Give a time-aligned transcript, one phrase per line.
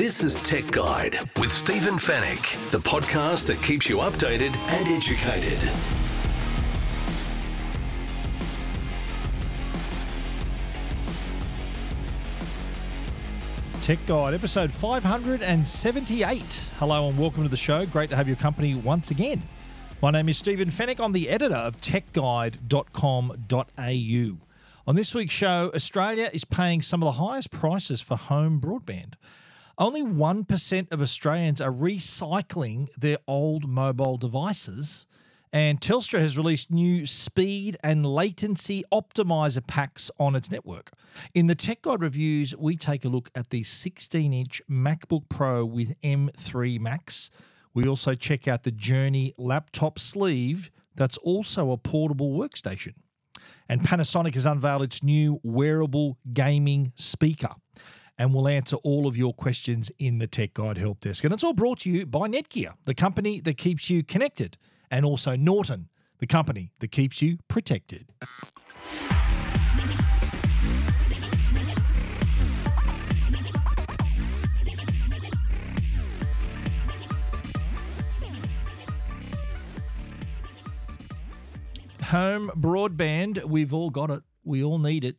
[0.00, 5.58] This is Tech Guide with Stephen Fenech, the podcast that keeps you updated and educated.
[13.82, 16.42] Tech Guide, episode 578.
[16.78, 17.84] Hello and welcome to the show.
[17.84, 19.42] Great to have your company once again.
[20.00, 20.98] My name is Stephen Fenech.
[20.98, 24.46] I'm the editor of techguide.com.au.
[24.86, 29.16] On this week's show, Australia is paying some of the highest prices for home broadband.
[29.80, 35.06] Only 1% of Australians are recycling their old mobile devices.
[35.54, 40.90] And Telstra has released new speed and latency optimizer packs on its network.
[41.32, 45.64] In the Tech Guide reviews, we take a look at the 16 inch MacBook Pro
[45.64, 47.30] with M3 Max.
[47.72, 52.92] We also check out the Journey laptop sleeve that's also a portable workstation.
[53.70, 57.54] And Panasonic has unveiled its new wearable gaming speaker
[58.20, 61.24] and we'll answer all of your questions in the Tech Guide Help Desk.
[61.24, 64.58] And it's all brought to you by Netgear, the company that keeps you connected,
[64.90, 68.12] and also Norton, the company that keeps you protected.
[82.02, 84.22] Home broadband, we've all got it.
[84.44, 85.16] We all need it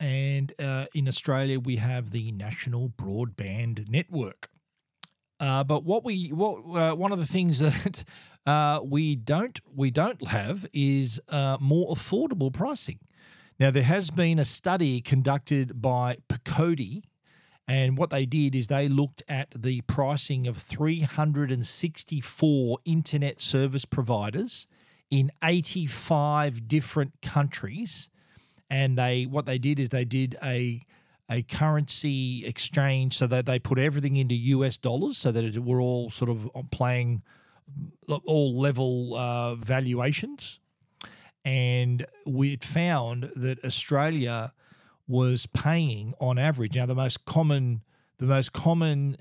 [0.00, 4.50] and uh, in Australia we have the National Broadband Network.
[5.40, 8.04] Uh, but what we what uh, one of the things that
[8.46, 12.98] uh, we don't we don't have is uh, more affordable pricing.
[13.58, 17.04] Now there has been a study conducted by Picodi,
[17.68, 24.66] and what they did is they looked at the pricing of 364 internet service providers
[25.10, 28.10] in 85 different countries
[28.74, 30.82] and they what they did is they did a
[31.30, 35.80] a currency exchange so that they put everything into US dollars so that it, we're
[35.80, 37.22] all sort of playing
[38.24, 40.58] all level uh, valuations.
[41.44, 44.52] And we found that Australia
[45.06, 46.76] was paying on average.
[46.76, 47.82] Now, the most common,
[48.18, 49.16] the most common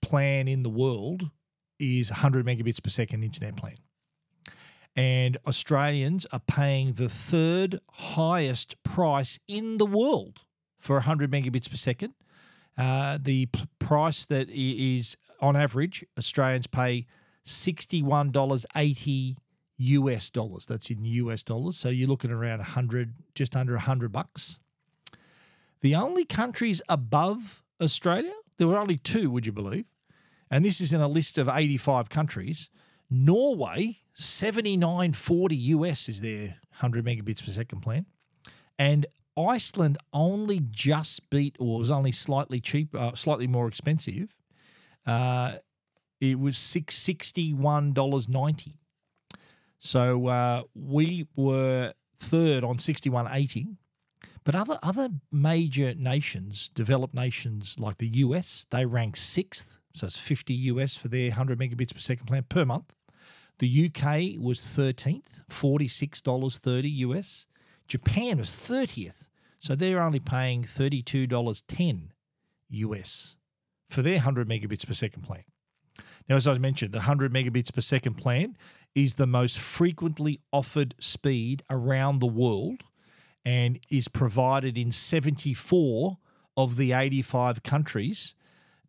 [0.00, 1.30] plan in the world
[1.78, 3.76] is 100 megabits per second internet plan
[4.96, 10.44] and Australians are paying the third highest price in the world
[10.78, 12.14] for 100 megabits per second.
[12.76, 17.06] Uh, the p- price that is on average, Australians pay
[17.46, 19.36] $61.80
[19.76, 20.66] US dollars.
[20.66, 21.76] That's in US dollars.
[21.76, 24.60] So you're looking around 100, just under 100 bucks.
[25.80, 29.86] The only countries above Australia, there were only two, would you believe?
[30.50, 32.70] And this is in a list of 85 countries.
[33.10, 38.06] Norway 7940 US is their 100 megabits per second plan.
[38.78, 44.34] And Iceland only just beat, or was only slightly cheap, uh, slightly more expensive.
[45.06, 45.56] Uh,
[46.20, 48.78] it was six sixty one dollars ninety.
[49.78, 53.66] So uh, we were third on sixty one eighty,
[54.44, 59.78] but other other major nations, developed nations like the US, they rank sixth.
[59.94, 62.94] So it's fifty US for their hundred megabits per second plan per month.
[63.58, 67.46] The UK was 13th, $46.30 US.
[67.86, 69.28] Japan was 30th.
[69.60, 72.08] So they're only paying $32.10
[72.70, 73.36] US
[73.88, 75.44] for their 100 megabits per second plan.
[76.28, 78.56] Now, as I mentioned, the 100 megabits per second plan
[78.94, 82.82] is the most frequently offered speed around the world
[83.44, 86.18] and is provided in 74
[86.56, 88.34] of the 85 countries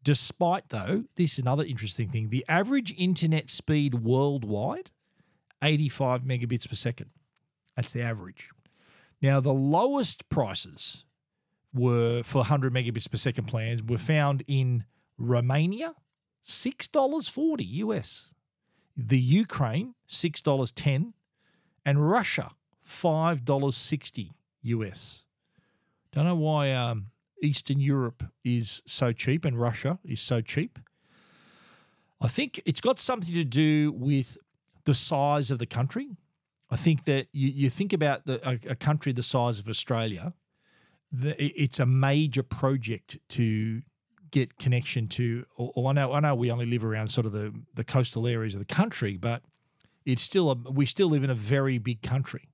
[0.06, 4.92] Despite, though, this is another interesting thing the average internet speed worldwide,
[5.64, 7.10] 85 megabits per second.
[7.76, 8.52] That's the average.
[9.20, 11.06] Now, the lowest prices
[11.74, 14.84] were for 100 megabits per second plans were found in
[15.18, 15.96] Romania,
[16.46, 18.32] $6.40 US,
[18.96, 21.14] the Ukraine, $6.10,
[21.84, 22.52] and Russia,
[22.88, 24.30] $5.60
[24.62, 25.24] US.
[26.12, 27.08] Don't know why um,
[27.42, 30.80] Eastern Europe is so cheap and Russia is so cheap.
[32.22, 34.38] I think it's got something to do with
[34.86, 36.10] the size of the country.
[36.70, 40.34] I think that you, you think about the, a, a country the size of Australia,
[41.12, 43.82] the, it's a major project to
[44.32, 45.46] get connection to.
[45.58, 48.28] Or, or, I know I know we only live around sort of the, the coastal
[48.28, 49.44] areas of the country, but
[50.06, 52.50] it's still a, we still live in a very big country.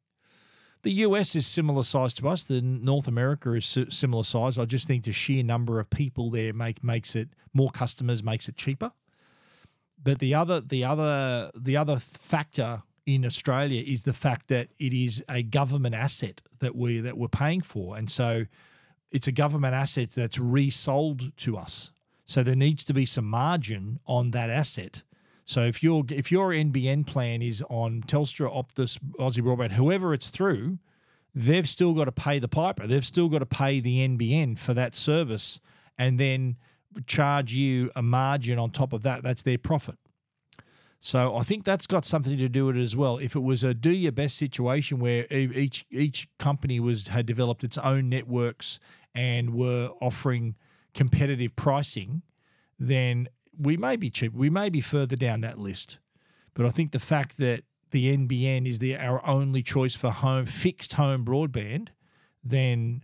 [0.83, 2.45] The US is similar size to us.
[2.45, 4.57] The North America is similar size.
[4.57, 8.49] I just think the sheer number of people there make makes it more customers makes
[8.49, 8.91] it cheaper.
[10.03, 14.93] But the other the other the other factor in Australia is the fact that it
[14.93, 18.45] is a government asset that we that we're paying for, and so
[19.11, 21.91] it's a government asset that's resold to us.
[22.25, 25.03] So there needs to be some margin on that asset.
[25.51, 30.29] So if your if your NBN plan is on Telstra, Optus, Aussie Broadband, whoever it's
[30.29, 30.79] through,
[31.35, 32.87] they've still got to pay the piper.
[32.87, 35.59] They've still got to pay the NBN for that service,
[35.97, 36.55] and then
[37.05, 39.23] charge you a margin on top of that.
[39.23, 39.97] That's their profit.
[41.01, 43.17] So I think that's got something to do with it as well.
[43.17, 47.65] If it was a do your best situation where each each company was had developed
[47.65, 48.79] its own networks
[49.13, 50.55] and were offering
[50.93, 52.21] competitive pricing,
[52.79, 53.27] then
[53.61, 54.33] we may be cheap.
[54.33, 55.99] We may be further down that list.
[56.53, 60.45] But I think the fact that the NBN is the our only choice for home
[60.45, 61.89] fixed home broadband,
[62.43, 63.03] then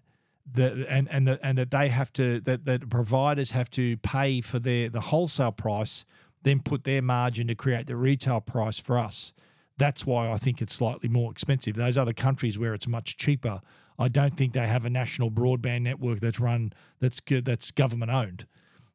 [0.51, 4.41] the and and the, and that they have to that that providers have to pay
[4.41, 6.05] for their the wholesale price
[6.43, 9.33] then put their margin to create the retail price for us.
[9.77, 11.75] That's why I think it's slightly more expensive.
[11.75, 13.59] Those other countries where it's much cheaper,
[13.99, 18.45] I don't think they have a national broadband network that's run that's that's government owned.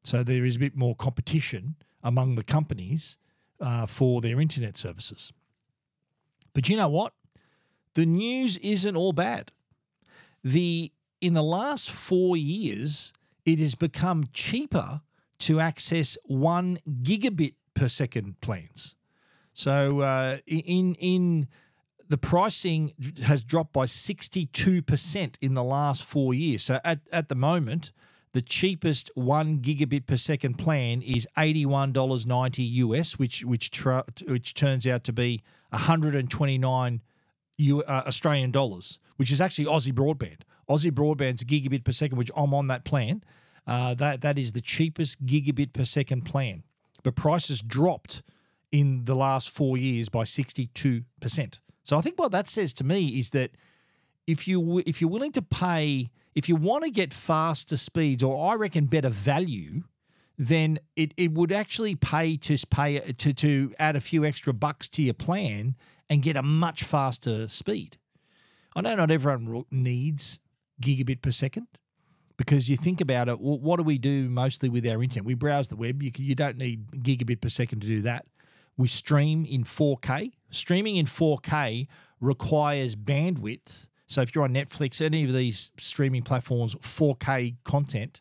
[0.05, 3.19] So there is a bit more competition among the companies
[3.61, 5.33] uh, for their internet services.
[6.53, 7.15] But you know what?
[7.95, 9.53] The news isn't all bad.
[10.43, 13.13] The in the last four years,
[13.45, 15.03] it has become cheaper
[15.41, 18.97] to access one gigabit per second plans.
[19.55, 21.49] So uh, in in
[22.09, 26.63] the pricing has dropped by 62% in the last four years.
[26.63, 27.91] So at, at the moment,
[28.33, 34.87] the cheapest one gigabit per second plan is $81.90 US, which which tra- which turns
[34.87, 37.03] out to be 129
[37.59, 40.41] U, uh, Australian dollars, which is actually Aussie broadband.
[40.69, 43.23] Aussie broadband's gigabit per second, which I'm on that plan.
[43.67, 46.63] Uh, that that is the cheapest gigabit per second plan,
[47.03, 48.23] but prices dropped
[48.73, 51.61] in the last four years by sixty two percent.
[51.85, 53.51] So I think what that says to me is that
[54.27, 58.51] if you if you're willing to pay, if you want to get faster speeds, or
[58.51, 59.83] I reckon better value,
[60.39, 64.89] then it, it would actually pay to pay to to add a few extra bucks
[64.89, 65.77] to your plan
[66.09, 67.99] and get a much faster speed.
[68.75, 70.41] I know not everyone needs
[70.81, 71.69] gigabit per second,
[72.37, 75.25] because you think about it, well, what do we do mostly with our internet?
[75.25, 76.03] We browse the web.
[76.03, 78.27] You, you don't need gigabit per second to do that.
[78.77, 80.33] We stream in 4K.
[80.51, 81.87] Streaming in 4K
[82.21, 83.89] requires bandwidth.
[84.13, 88.21] So if you're on Netflix, any of these streaming platforms, 4K content,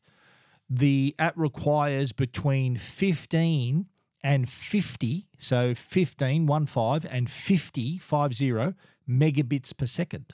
[0.69, 3.87] the app requires between 15
[4.23, 8.73] and 50, so 15, 1 5, and 50, 50
[9.09, 10.33] megabits per second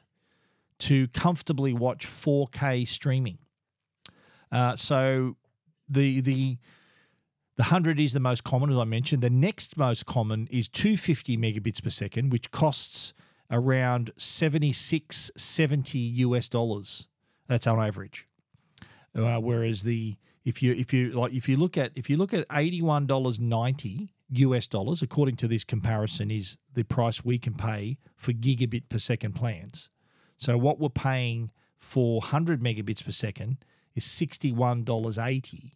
[0.79, 3.39] to comfortably watch 4K streaming.
[4.51, 5.37] Uh, so
[5.89, 6.57] the the
[7.55, 9.23] the 100 is the most common, as I mentioned.
[9.23, 13.15] The next most common is 250 megabits per second, which costs
[13.49, 17.07] around 76, 70 US dollars.
[17.47, 18.27] That's on average.
[19.15, 22.33] Uh, whereas the if you if you like if you look at if you look
[22.33, 27.37] at eighty one dollars ninety US dollars, according to this comparison, is the price we
[27.37, 29.89] can pay for gigabit per second plans.
[30.37, 33.57] So what we're paying for hundred megabits per second
[33.95, 35.71] is $61.80.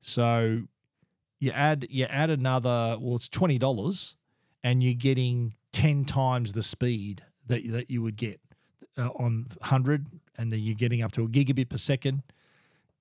[0.00, 0.62] So
[1.38, 4.14] you add you add another well it's $20
[4.62, 8.40] and you're getting 10 times the speed that that you would get
[8.96, 10.06] uh, on 100
[10.38, 12.22] and then you're getting up to a gigabit per second.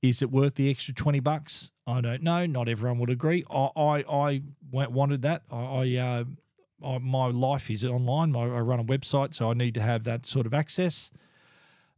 [0.02, 1.72] Is it worth the extra 20 bucks?
[1.86, 2.46] I don't know.
[2.48, 3.46] Not everyone would agree.
[3.50, 5.44] I I, I wanted that.
[5.52, 6.24] I, I, uh,
[6.84, 8.36] I my life is online.
[8.36, 11.12] I, I run a website, so I need to have that sort of access.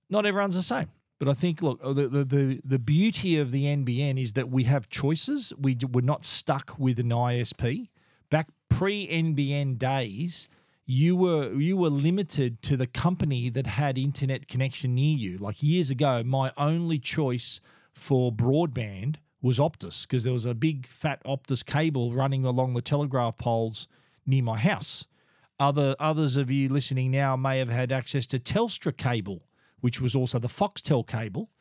[0.10, 0.90] Not everyone's the same.
[1.20, 4.66] But I think, look, the, the, the, the beauty of the NBN is that we
[4.66, 5.54] have choices.
[5.58, 7.88] We, we're not stuck with an ISP.
[8.30, 10.50] Back pre NBN days,
[10.86, 15.38] you were you were limited to the company that had internet connection near you.
[15.38, 17.60] Like years ago, my only choice
[17.94, 22.82] for broadband was Optus because there was a big fat Optus cable running along the
[22.82, 23.88] telegraph poles
[24.26, 25.08] near my house.
[25.60, 29.44] Other others of you listening now may have had access to Telstra cable
[29.86, 31.52] which was also the Foxtel cable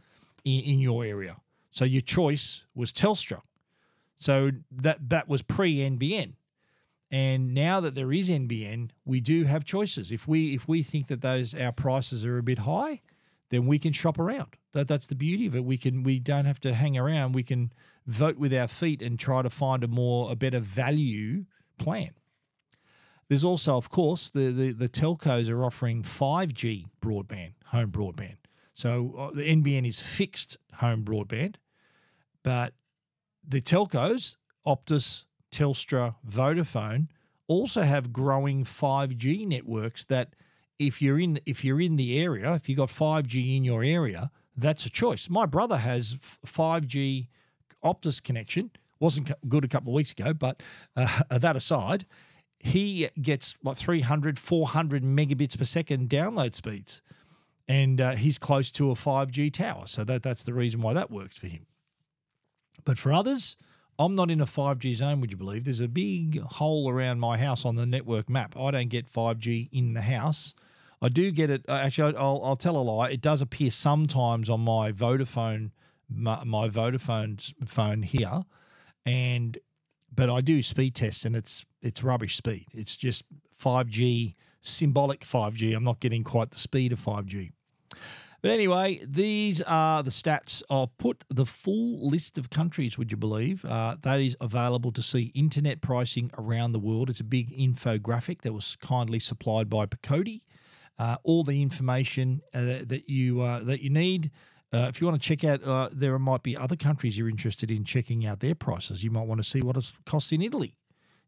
[0.46, 1.36] in, in your area.
[1.72, 3.42] So your choice was Telstra.
[4.16, 6.32] So that that was pre NBN.
[7.14, 10.10] And now that there is NBN, we do have choices.
[10.10, 13.02] If we if we think that those our prices are a bit high,
[13.50, 14.56] then we can shop around.
[14.72, 15.64] That that's the beauty of it.
[15.64, 17.36] We can we don't have to hang around.
[17.36, 17.72] We can
[18.04, 21.44] vote with our feet and try to find a more a better value
[21.78, 22.10] plan.
[23.28, 28.38] There's also, of course, the, the, the telcos are offering 5G broadband, home broadband.
[28.74, 31.54] So uh, the NBN is fixed home broadband,
[32.42, 32.74] but
[33.46, 34.34] the telcos,
[34.66, 37.08] Optus, Telstra, Vodafone,
[37.46, 40.34] also have growing 5G networks that
[40.78, 44.30] if you're in if you're in the area, if you've got 5G in your area,
[44.56, 45.28] that's a choice.
[45.28, 47.28] My brother has 5G
[47.84, 48.70] Optus connection.
[49.00, 50.62] Wasn't good a couple of weeks ago, but
[50.96, 52.06] uh, that aside,
[52.58, 57.02] he gets what 300, 400 megabits per second download speeds.
[57.68, 59.86] And uh, he's close to a 5G tower.
[59.86, 61.66] So that, that's the reason why that works for him.
[62.84, 63.56] But for others,
[63.98, 65.64] I'm not in a 5G zone, would you believe?
[65.64, 68.56] There's a big hole around my house on the network map.
[68.56, 70.54] I don't get 5G in the house.
[71.00, 71.64] I do get it.
[71.68, 73.10] uh, Actually, I'll, I'll tell a lie.
[73.10, 75.70] It does appear sometimes on my Vodafone,
[76.08, 78.44] my, my Vodafone phone here,
[79.06, 79.58] and
[80.14, 82.66] but I do speed tests and it's it's rubbish speed.
[82.72, 83.24] It's just
[83.62, 85.74] 5G, symbolic 5G.
[85.76, 87.50] I'm not getting quite the speed of 5G.
[88.44, 90.62] But anyway, these are the stats.
[90.68, 93.64] I've put the full list of countries, would you believe?
[93.64, 97.08] Uh, that is available to see internet pricing around the world.
[97.08, 100.42] It's a big infographic that was kindly supplied by Picodi.
[100.98, 104.30] Uh, all the information uh, that you uh, that you need.
[104.74, 107.70] Uh, if you want to check out, uh, there might be other countries you're interested
[107.70, 109.02] in checking out their prices.
[109.02, 110.74] You might want to see what it costs in Italy.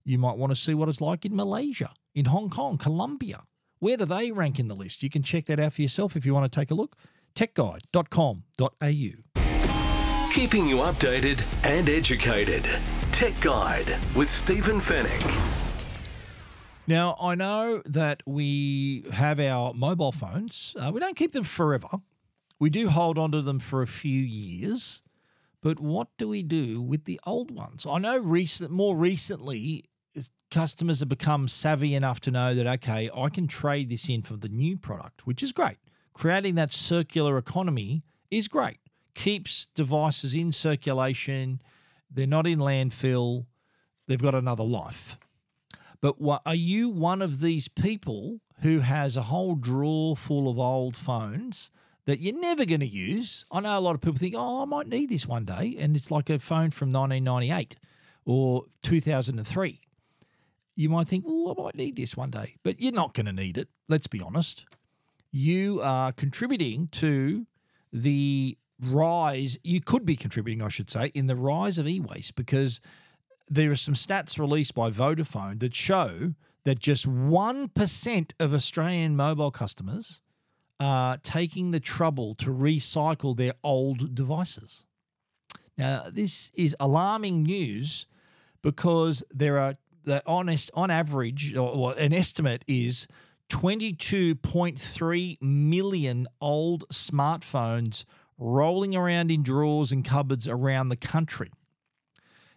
[0.05, 3.45] You might want to see what it's like in Malaysia, in Hong Kong, Colombia.
[3.87, 5.05] Where do they rank in the list?
[5.05, 6.97] You can check that out for yourself if you want to take a look.
[7.37, 10.33] techguide.com.au.
[10.35, 12.69] Keeping you updated and educated.
[13.13, 15.23] Tech Guide with Stephen Fenech.
[16.89, 20.75] Now, I know that we have our mobile phones.
[20.77, 21.87] Uh, we don't keep them forever.
[22.59, 25.01] We do hold on to them for a few years.
[25.63, 27.87] But what do we do with the old ones?
[27.89, 29.85] I know recent, more recently,
[30.51, 34.37] customers have become savvy enough to know that, okay, I can trade this in for
[34.37, 35.79] the new product, which is great.
[36.15, 38.79] Creating that circular economy is great.
[39.15, 41.61] Keeps devices in circulation,
[42.11, 43.47] they're not in landfill,
[44.07, 45.19] they've got another life.
[46.01, 50.59] But what, are you one of these people who has a whole drawer full of
[50.59, 51.71] old phones
[52.05, 53.45] that you're never going to use?
[53.51, 55.77] I know a lot of people think, oh, I might need this one day.
[55.79, 57.77] And it's like a phone from 1998
[58.25, 59.81] or 2003.
[60.77, 63.33] You might think, oh, I might need this one day, but you're not going to
[63.33, 63.69] need it.
[63.89, 64.67] Let's be honest.
[65.33, 67.47] You are contributing to
[67.93, 72.37] the rise, you could be contributing, I should say, in the rise of e waste
[72.37, 72.81] because
[73.49, 79.51] there are some stats released by Vodafone that show that just 1% of Australian mobile
[79.51, 80.21] customers
[80.79, 84.85] are taking the trouble to recycle their old devices.
[85.79, 88.07] Now, this is alarming news
[88.63, 89.75] because there are
[90.07, 93.07] the honest on average, or, or an estimate is
[93.51, 98.05] 22.3 million old smartphones
[98.39, 101.51] rolling around in drawers and cupboards around the country.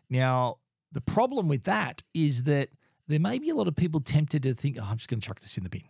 [0.10, 0.58] Now,
[0.92, 2.70] the problem with that is that
[3.08, 5.28] there may be a lot of people tempted to think, oh, I'm just going to
[5.28, 5.84] chuck this in the bin.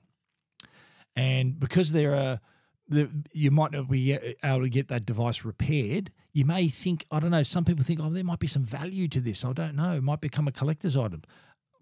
[1.15, 2.39] And because there are,
[2.87, 7.19] the, you might not be able to get that device repaired, you may think, I
[7.19, 9.43] don't know, some people think, oh, there might be some value to this.
[9.43, 9.93] I don't know.
[9.93, 11.23] It might become a collector's item.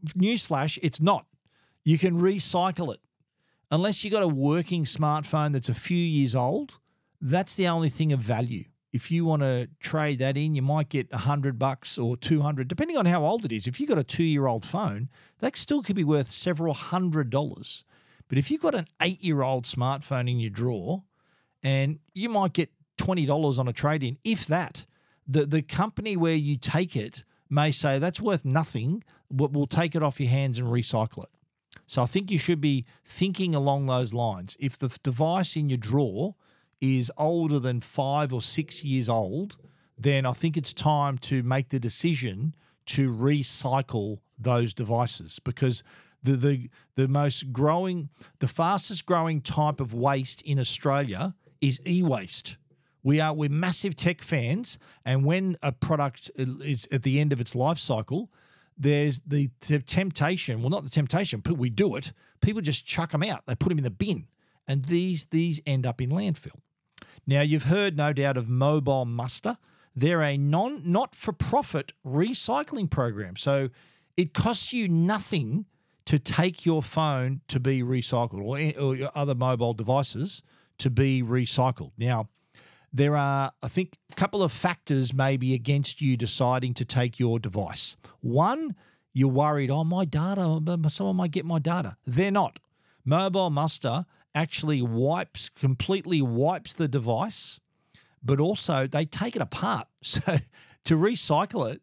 [0.06, 1.26] Newsflash, it's not.
[1.84, 3.00] You can recycle it.
[3.72, 6.80] Unless you've got a working smartphone that's a few years old,
[7.20, 8.64] that's the only thing of value.
[8.94, 12.42] If you want to trade that in, you might get a hundred bucks or two
[12.42, 13.68] hundred, depending on how old it is.
[13.68, 17.84] If you've got a two-year-old phone, that still could be worth several hundred dollars.
[18.30, 21.04] But if you've got an eight-year-old smartphone in your drawer,
[21.62, 24.86] and you might get twenty dollars on a trade-in, if that,
[25.28, 29.04] the the company where you take it may say that's worth nothing.
[29.30, 31.30] We'll take it off your hands and recycle it.
[31.86, 34.58] So I think you should be thinking along those lines.
[34.60, 36.36] If the device in your drawer
[36.82, 39.58] is older than five or six years old,
[39.98, 42.56] then I think it's time to make the decision
[42.88, 45.84] to recycle those devices because
[46.24, 52.58] the the the most growing, the fastest growing type of waste in Australia is e-waste.
[53.04, 57.34] We are we're massive tech fans, and when a product uh, is at the end
[57.34, 58.30] of its life cycle,
[58.78, 60.62] there's the t- temptation.
[60.62, 62.12] Well, not the temptation, but we do it.
[62.42, 63.46] People just chuck them out.
[63.46, 64.28] They put them in the bin,
[64.68, 66.60] and these these end up in landfill.
[67.26, 69.58] Now, you've heard no doubt of Mobile Muster.
[69.96, 73.36] They're a non not for profit recycling program.
[73.36, 73.70] So
[74.16, 75.66] it costs you nothing
[76.06, 80.42] to take your phone to be recycled or, or your other mobile devices
[80.78, 81.92] to be recycled.
[81.98, 82.30] Now,
[82.94, 87.40] there are, I think, a couple of factors maybe against you deciding to take your
[87.40, 87.96] device.
[88.22, 88.76] One,
[89.14, 91.98] you're worried, oh, my data, someone might get my data.
[92.06, 92.60] They're not.
[93.04, 97.60] Mobile Muster actually wipes, completely wipes the device,
[98.24, 99.88] but also they take it apart.
[100.04, 100.40] So
[100.86, 101.82] to recycle it,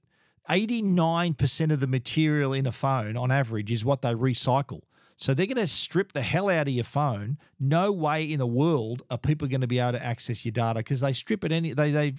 [0.48, 4.80] 89% of the material in a phone on average is what they recycle.
[5.16, 7.38] So they're going to strip the hell out of your phone.
[7.60, 10.80] No way in the world are people going to be able to access your data
[10.80, 12.14] because they strip it any they they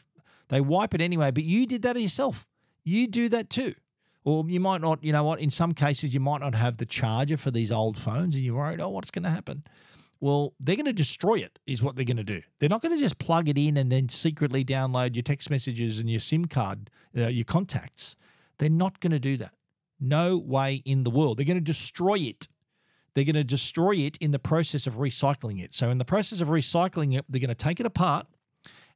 [0.49, 2.47] They wipe it anyway, but you did that yourself.
[2.83, 3.73] You do that too.
[4.23, 6.85] Or you might not, you know what, in some cases, you might not have the
[6.85, 9.63] charger for these old phones and you're worried, oh, what's going to happen?
[10.19, 12.41] Well, they're going to destroy it, is what they're going to do.
[12.59, 15.99] They're not going to just plug it in and then secretly download your text messages
[15.99, 18.15] and your SIM card, uh, your contacts.
[18.57, 19.53] They're not going to do that.
[19.99, 21.37] No way in the world.
[21.37, 22.47] They're going to destroy it.
[23.15, 25.73] They're going to destroy it in the process of recycling it.
[25.73, 28.27] So, in the process of recycling it, they're going to take it apart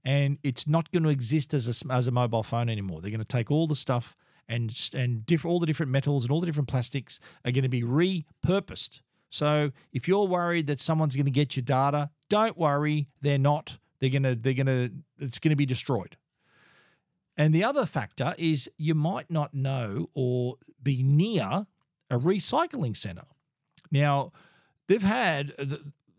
[0.05, 3.01] and it's not going to exist as a, as a mobile phone anymore.
[3.01, 4.15] They're going to take all the stuff
[4.47, 7.69] and and diff- all the different metals and all the different plastics are going to
[7.69, 9.01] be repurposed.
[9.29, 13.77] So if you're worried that someone's going to get your data, don't worry, they're not.
[13.99, 16.17] They're going to they're going to it's going to be destroyed.
[17.38, 21.67] And the other factor is you might not know or be near
[22.09, 23.23] a recycling center.
[23.91, 24.31] Now,
[24.88, 25.53] they've had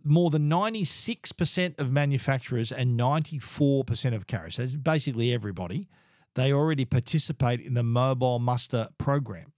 [0.02, 5.88] more than 96% of manufacturers and 94% of carriers, basically everybody,
[6.34, 9.52] they already participate in the mobile muster program.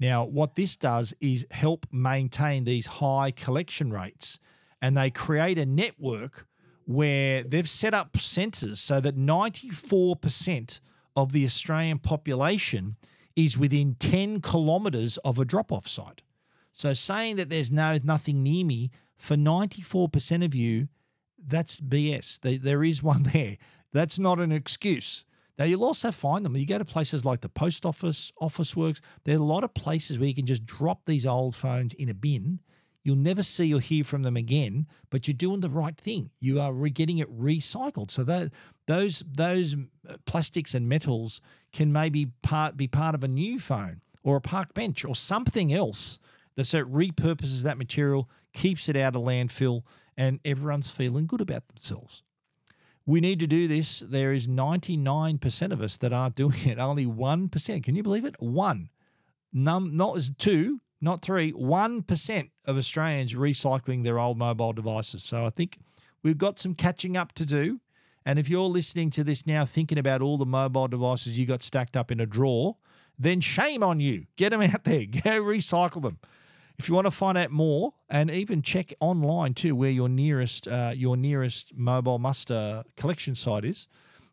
[0.00, 4.40] Now, what this does is help maintain these high collection rates,
[4.82, 6.46] and they create a network
[6.86, 10.80] where they've set up centres so that 94%
[11.16, 12.96] of the Australian population
[13.36, 16.22] is within 10 kilometres of a drop off site.
[16.74, 20.88] So saying that there's no nothing near me for 94% of you,
[21.46, 22.60] that's BS.
[22.60, 23.56] There is one there.
[23.92, 25.24] That's not an excuse.
[25.56, 26.56] Now you'll also find them.
[26.56, 29.00] You go to places like the post office, Officeworks.
[29.22, 32.08] There are a lot of places where you can just drop these old phones in
[32.08, 32.58] a bin.
[33.04, 36.30] You'll never see or hear from them again, but you're doing the right thing.
[36.40, 38.10] You are re- getting it recycled.
[38.10, 38.50] So that
[38.86, 39.76] those those
[40.08, 41.40] uh, plastics and metals
[41.72, 45.72] can maybe part be part of a new phone or a park bench or something
[45.72, 46.18] else
[46.56, 49.82] that so it repurposes that material, keeps it out of landfill,
[50.16, 52.22] and everyone's feeling good about themselves.
[53.06, 54.00] We need to do this.
[54.00, 56.78] There is 99% of us that aren't doing it.
[56.78, 57.82] Only 1%.
[57.82, 58.36] Can you believe it?
[58.38, 58.88] One.
[59.52, 65.22] Num, not as two, not three, 1% of Australians recycling their old mobile devices.
[65.22, 65.78] So I think
[66.22, 67.80] we've got some catching up to do.
[68.26, 71.62] And if you're listening to this now thinking about all the mobile devices you got
[71.62, 72.76] stacked up in a drawer,
[73.18, 74.24] then shame on you.
[74.36, 76.18] Get them out there, go recycle them.
[76.78, 80.66] If you want to find out more and even check online too where your nearest
[80.66, 83.88] uh, your nearest mobile muster collection site is,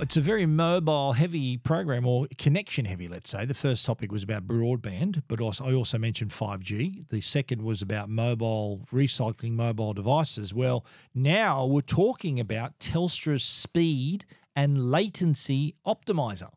[0.00, 3.44] it's a very mobile heavy program or connection heavy, let's say.
[3.44, 7.08] The first topic was about broadband, but also, I also mentioned 5G.
[7.08, 10.54] The second was about mobile recycling mobile devices.
[10.54, 10.84] Well,
[11.14, 16.50] now we're talking about Telstra's speed and latency optimizer.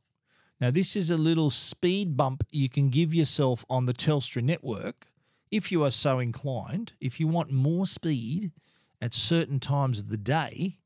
[0.60, 5.08] Now, this is a little speed bump you can give yourself on the Telstra network
[5.49, 6.93] if you are so inclined.
[7.01, 8.51] If you want more speed
[9.01, 10.77] at certain times of the day,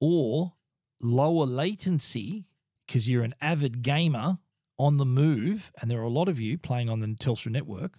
[0.00, 0.54] or
[1.02, 2.46] lower latency
[2.86, 4.38] because you're an avid gamer
[4.78, 7.98] on the move, and there are a lot of you playing on the Telstra network,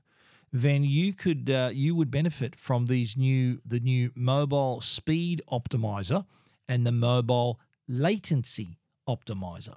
[0.51, 6.25] then you could uh, you would benefit from these new the new mobile speed optimizer
[6.67, 9.75] and the mobile latency optimizer.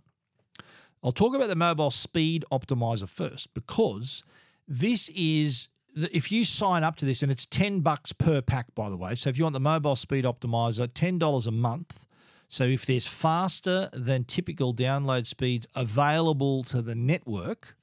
[1.02, 4.22] I'll talk about the mobile speed optimizer first because
[4.68, 8.90] this is if you sign up to this and it's 10 bucks per pack by
[8.90, 12.06] the way so if you want the mobile speed optimizer $10 a month
[12.48, 17.76] so if there's faster than typical download speeds available to the network,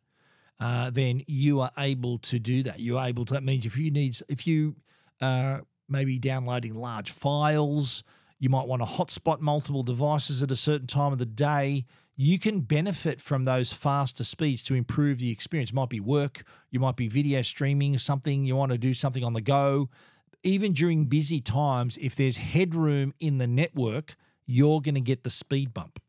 [0.60, 2.80] uh, then you are able to do that.
[2.80, 3.34] You're able to.
[3.34, 4.76] That means if you need, if you
[5.21, 8.04] are maybe downloading large files,
[8.39, 11.86] you might want to hotspot multiple devices at a certain time of the day.
[12.15, 15.71] You can benefit from those faster speeds to improve the experience.
[15.71, 19.23] It might be work, you might be video streaming, something you want to do something
[19.23, 19.89] on the go.
[20.43, 24.15] Even during busy times, if there's headroom in the network,
[24.46, 26.00] you're going to get the speed bump.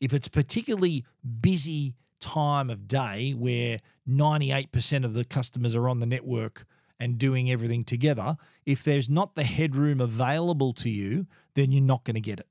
[0.00, 1.04] If it's particularly
[1.40, 6.66] busy time of day where 98% of the customers are on the network
[7.00, 8.36] and doing everything together,
[8.66, 12.48] if there's not the headroom available to you, then you're not going to get it.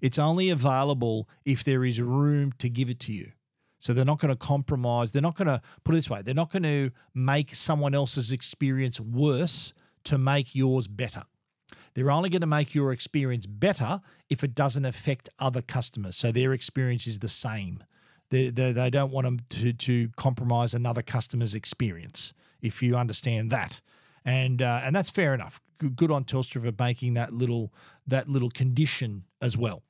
[0.00, 3.32] It's only available if there is room to give it to you.
[3.80, 5.12] So they're not going to compromise.
[5.12, 6.22] They're not going to put it this way.
[6.22, 9.72] They're not going to make someone else's experience worse
[10.04, 11.22] to make yours better.
[11.98, 16.14] They're only going to make your experience better if it doesn't affect other customers.
[16.14, 17.82] So their experience is the same.
[18.30, 23.50] They, they, they don't want them to, to compromise another customer's experience, if you understand
[23.50, 23.80] that.
[24.24, 25.60] And, uh, and that's fair enough.
[25.96, 27.72] Good, on Telstra for making that little,
[28.06, 29.82] that little condition as well.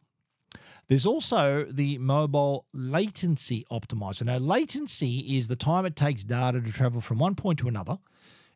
[0.87, 4.23] There's also the mobile latency optimizer.
[4.23, 7.99] Now, latency is the time it takes data to travel from one point to another.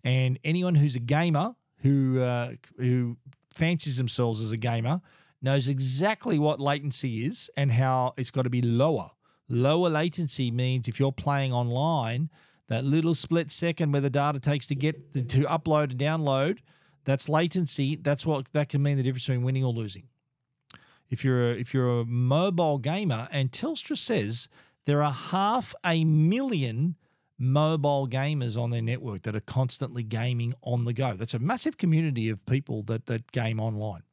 [0.03, 3.17] And anyone who's a gamer who uh, who
[3.53, 5.01] fancies themselves as a gamer
[5.41, 9.11] knows exactly what latency is and how it's got to be lower.
[9.49, 12.31] Lower latency means if you're playing online,
[12.69, 16.59] that little split second where the data takes to get to upload and download,
[17.05, 17.97] that's latency.
[17.97, 20.05] That's what that can mean the difference between winning or losing.
[21.11, 24.49] If you're a, if you're a mobile gamer, and Telstra says
[24.87, 26.97] there are half a million
[27.42, 31.14] mobile gamers on their network that are constantly gaming on the go.
[31.14, 34.05] That's a massive community of people that that game online.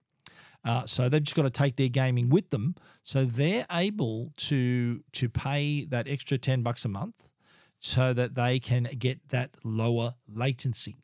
[0.66, 2.76] Uh, so they've just got to take their gaming with them.
[3.04, 7.32] So they're able to to pay that extra ten bucks a month,
[7.80, 10.96] so that they can get that lower latency.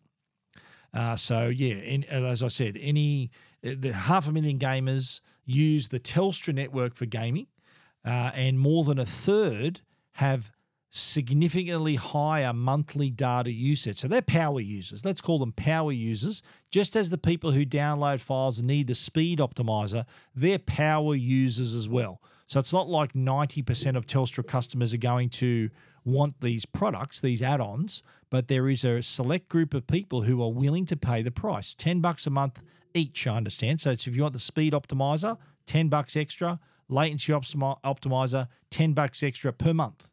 [0.93, 3.29] Uh, so yeah, in, as I said, any
[3.61, 7.47] the half a million gamers use the Telstra network for gaming,
[8.03, 9.81] uh, and more than a third
[10.13, 10.51] have
[10.95, 13.99] significantly higher monthly data usage.
[13.99, 15.03] So they're power users.
[15.03, 16.41] Let's call them power users.
[16.71, 21.89] Just as the people who download files need the speed optimizer, they're power users as
[21.89, 22.21] well.
[22.47, 25.69] So it's not like 90% of Telstra customers are going to
[26.05, 30.51] want these products, these add-ons, but there is a select group of people who are
[30.51, 31.75] willing to pay the price.
[31.75, 33.81] 10 bucks a month each, I understand.
[33.81, 39.51] So if you want the speed optimizer, 10 bucks extra, latency optimizer, 10 bucks extra
[39.51, 40.11] per month.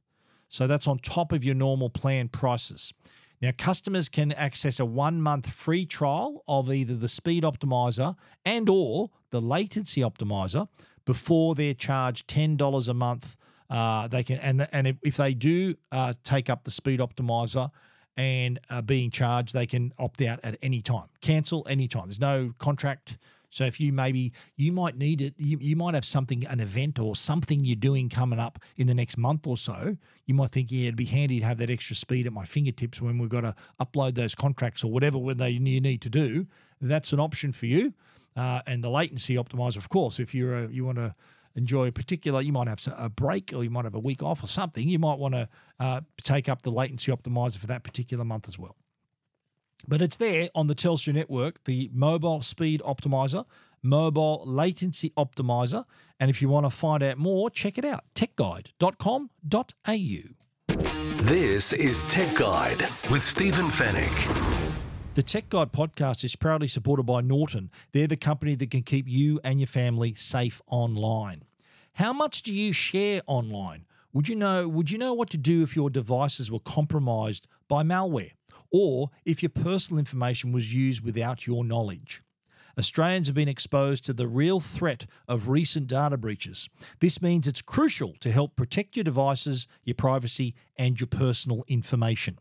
[0.53, 2.93] So that's on top of your normal plan prices.
[3.41, 8.69] Now, customers can access a one month free trial of either the speed optimizer and
[8.69, 10.69] or the latency optimizer
[11.07, 13.37] before they're charged $10 a month.
[13.71, 17.71] Uh, they can and and if they do uh, take up the speed optimizer
[18.19, 22.09] and are being charged, they can opt out at any time, cancel any time.
[22.09, 23.17] There's no contract
[23.53, 26.99] so if you maybe you might need it, you, you might have something, an event
[26.99, 29.95] or something you're doing coming up in the next month or so.
[30.25, 33.03] You might think, yeah, it'd be handy to have that extra speed at my fingertips
[33.03, 36.47] when we've got to upload those contracts or whatever when they you need to do.
[36.81, 37.93] That's an option for you.
[38.35, 41.15] Uh, and the latency optimizer, of course, if you're a, you want to
[41.55, 44.43] enjoy a particular, you might have a break or you might have a week off
[44.43, 44.89] or something.
[44.89, 48.59] You might want to uh, take up the latency optimizer for that particular month as
[48.59, 48.77] well.
[49.87, 53.45] But it's there on the Telstra network, the mobile speed optimizer,
[53.83, 55.85] mobile latency optimizer.
[56.21, 59.33] And if you want to find out more, check it out techguide.com.au.
[61.25, 64.73] This is Tech Guide with Stephen Fenech.
[65.15, 67.71] The Tech Guide podcast is proudly supported by Norton.
[67.93, 71.45] They're the company that can keep you and your family safe online.
[71.95, 73.85] How much do you share online?
[74.15, 77.83] Would you know would you know what to do if your devices were compromised by
[77.83, 78.33] malware?
[78.73, 82.23] Or if your personal information was used without your knowledge.
[82.79, 86.69] Australians have been exposed to the real threat of recent data breaches.
[87.01, 92.39] This means it's crucial to help protect your devices, your privacy, and your personal information.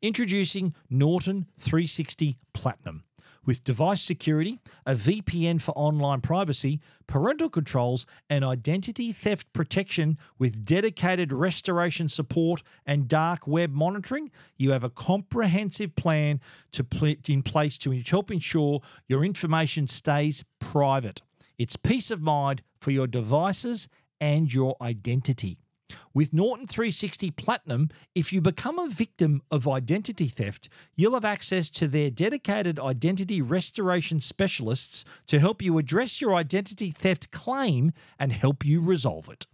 [0.00, 3.02] Introducing Norton 360 Platinum
[3.46, 10.64] with device security, a VPN for online privacy, parental controls, and identity theft protection with
[10.64, 16.40] dedicated restoration support and dark web monitoring, you have a comprehensive plan
[16.72, 16.84] to
[17.28, 21.22] in place to help ensure your information stays private.
[21.58, 23.88] It's peace of mind for your devices
[24.20, 25.63] and your identity.
[26.12, 31.68] With Norton 360 Platinum, if you become a victim of identity theft, you'll have access
[31.70, 38.32] to their dedicated identity restoration specialists to help you address your identity theft claim and
[38.32, 39.46] help you resolve it.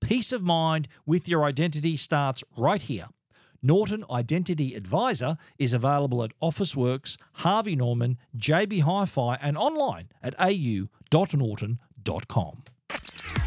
[0.00, 3.06] Peace of mind with your identity starts right here.
[3.62, 10.34] Norton Identity Advisor is available at Officeworks, Harvey Norman, JB Hi Fi, and online at
[10.38, 11.78] au.norton.com.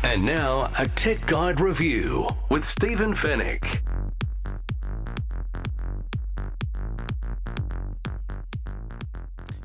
[0.03, 3.81] And now, a Tech Guide review with Stephen Fenech.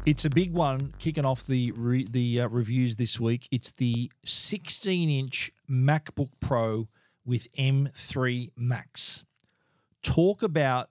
[0.07, 3.49] It's a big one kicking off the re- the uh, reviews this week.
[3.51, 6.87] It's the 16-inch MacBook Pro
[7.25, 9.25] with M3 Max.
[10.03, 10.91] Talk about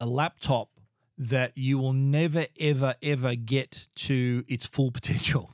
[0.00, 0.70] a laptop
[1.18, 5.50] that you will never ever ever get to its full potential.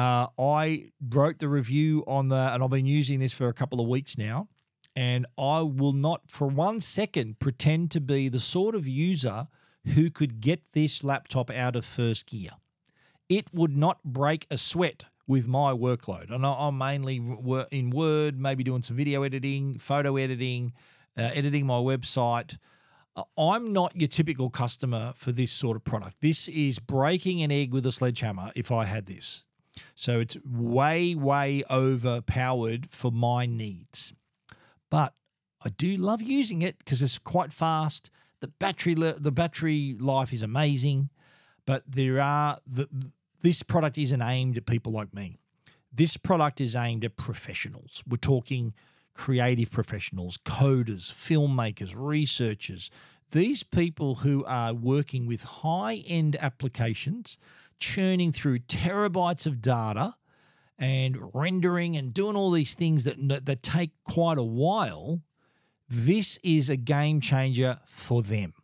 [0.00, 3.82] Uh, I wrote the review on the, and I've been using this for a couple
[3.82, 4.48] of weeks now.
[4.96, 9.46] And I will not for one second pretend to be the sort of user
[9.94, 12.52] who could get this laptop out of first gear.
[13.28, 16.30] It would not break a sweat with my workload.
[16.30, 17.16] And I'm mainly
[17.70, 20.72] in Word, maybe doing some video editing, photo editing,
[21.18, 22.56] uh, editing my website.
[23.16, 26.22] Uh, I'm not your typical customer for this sort of product.
[26.22, 29.44] This is breaking an egg with a sledgehammer if I had this.
[29.94, 34.14] So it's way, way overpowered for my needs.
[34.90, 35.14] But
[35.64, 38.10] I do love using it because it's quite fast.
[38.40, 41.10] The battery the battery life is amazing,
[41.66, 42.88] but there are the
[43.42, 45.38] this product isn't aimed at people like me.
[45.92, 48.02] This product is aimed at professionals.
[48.08, 48.74] We're talking
[49.14, 52.90] creative professionals, coders, filmmakers, researchers,
[53.32, 57.38] these people who are working with high end applications,
[57.80, 60.14] churning through terabytes of data
[60.78, 65.20] and rendering and doing all these things that, that take quite a while,
[65.88, 68.54] this is a game changer for them.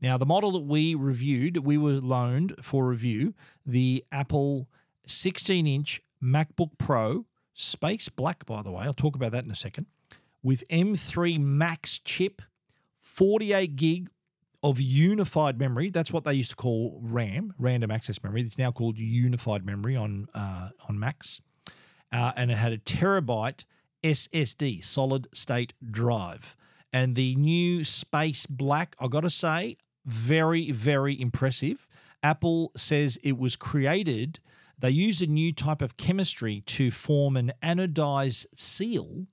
[0.00, 3.34] Now, the model that we reviewed, we were loaned for review
[3.66, 4.68] the Apple
[5.06, 8.84] 16 inch MacBook Pro, Space Black, by the way.
[8.84, 9.86] I'll talk about that in a second,
[10.42, 12.40] with M3 Max chip
[13.00, 14.10] 48 gig
[14.62, 15.90] of unified memory.
[15.90, 18.42] That's what they used to call RAM, random access memory.
[18.42, 21.40] It's now called unified memory on uh, on Macs,
[22.12, 23.64] uh, and it had a terabyte
[24.02, 26.56] SSD, solid state drive.
[26.92, 31.86] And the new Space Black, I got to say, very very impressive.
[32.22, 34.40] Apple says it was created.
[34.78, 39.26] They used a new type of chemistry to form an anodized seal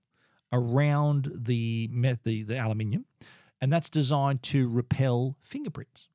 [0.54, 1.90] around the
[2.24, 3.06] the, the aluminium
[3.62, 6.08] and that's designed to repel fingerprints.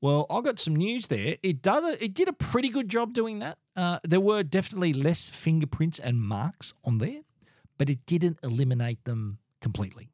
[0.00, 1.36] Well, I got some news there.
[1.42, 3.58] It did a, it did a pretty good job doing that.
[3.76, 7.20] Uh, there were definitely less fingerprints and marks on there,
[7.76, 10.10] but it didn't eliminate them completely.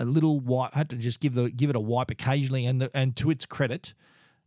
[0.00, 0.74] A little wipe.
[0.74, 3.30] I had to just give the give it a wipe occasionally, and the, and to
[3.30, 3.94] its credit,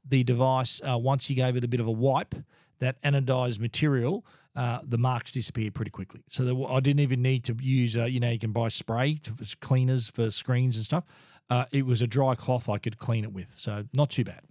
[0.05, 2.35] the device uh, once you gave it a bit of a wipe,
[2.79, 4.25] that anodized material
[4.57, 6.21] uh, the marks disappeared pretty quickly.
[6.31, 9.33] So I didn't even need to use, uh, you know, you can buy spray to,
[9.61, 11.03] cleaners for screens and stuff.
[11.51, 14.41] Uh, it was a dry cloth I could clean it with, so not too bad.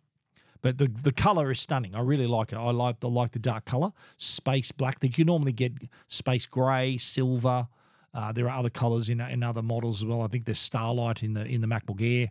[0.62, 1.94] But the the color is stunning.
[1.94, 2.56] I really like it.
[2.56, 5.00] I like the like the dark color, space black.
[5.00, 5.72] That you normally get
[6.08, 7.68] space gray, silver.
[8.14, 10.22] Uh, there are other colors in in other models as well.
[10.22, 12.30] I think there's starlight in the in the MacBook Air,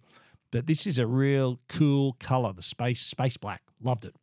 [0.50, 2.52] but this is a real cool color.
[2.52, 3.62] The space space black.
[3.82, 4.16] Loved it.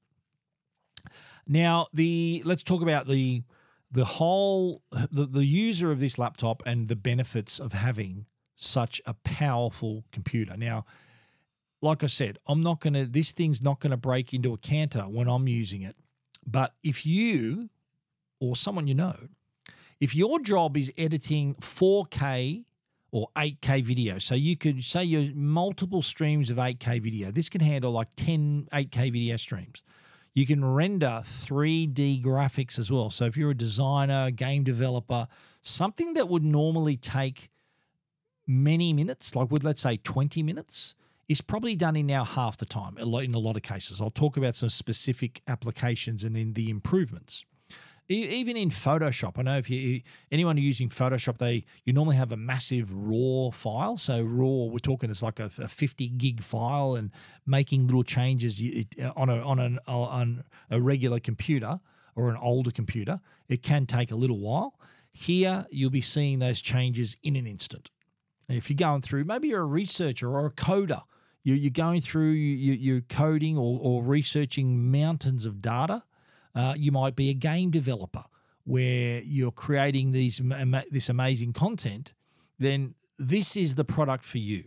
[1.46, 3.42] Now, the let's talk about the
[3.90, 8.26] the whole the, the user of this laptop and the benefits of having
[8.56, 10.56] such a powerful computer.
[10.56, 10.84] Now,
[11.80, 14.58] like I said, I'm not going to this thing's not going to break into a
[14.58, 15.96] canter when I'm using it.
[16.46, 17.70] But if you
[18.40, 19.16] or someone you know,
[20.00, 22.64] if your job is editing 4K
[23.12, 24.18] or 8K video.
[24.18, 27.30] So you could say your multiple streams of 8K video.
[27.30, 29.82] This can handle like 10 8K video streams.
[30.34, 33.10] You can render 3D graphics as well.
[33.10, 35.28] So if you're a designer, game developer,
[35.60, 37.50] something that would normally take
[38.46, 40.94] many minutes, like would let's say 20 minutes,
[41.28, 44.00] is probably done in now half the time in a lot of cases.
[44.00, 47.44] I'll talk about some specific applications and then the improvements
[48.08, 52.36] even in Photoshop, I know if you anyone using Photoshop, they you normally have a
[52.36, 53.96] massive RAW file.
[53.96, 57.10] So RAW, we're talking it's like a, a 50 gig file, and
[57.46, 58.62] making little changes
[59.00, 61.80] uh, on a on an on a regular computer
[62.14, 64.78] or an older computer, it can take a little while.
[65.12, 67.90] Here, you'll be seeing those changes in an instant.
[68.48, 71.02] If you're going through, maybe you're a researcher or a coder,
[71.42, 76.02] you're going through, you're coding or researching mountains of data
[76.54, 78.24] uh, you might be a game developer
[78.64, 80.40] where you're creating these
[80.90, 82.12] this amazing content.
[82.58, 84.64] Then this is the product for you.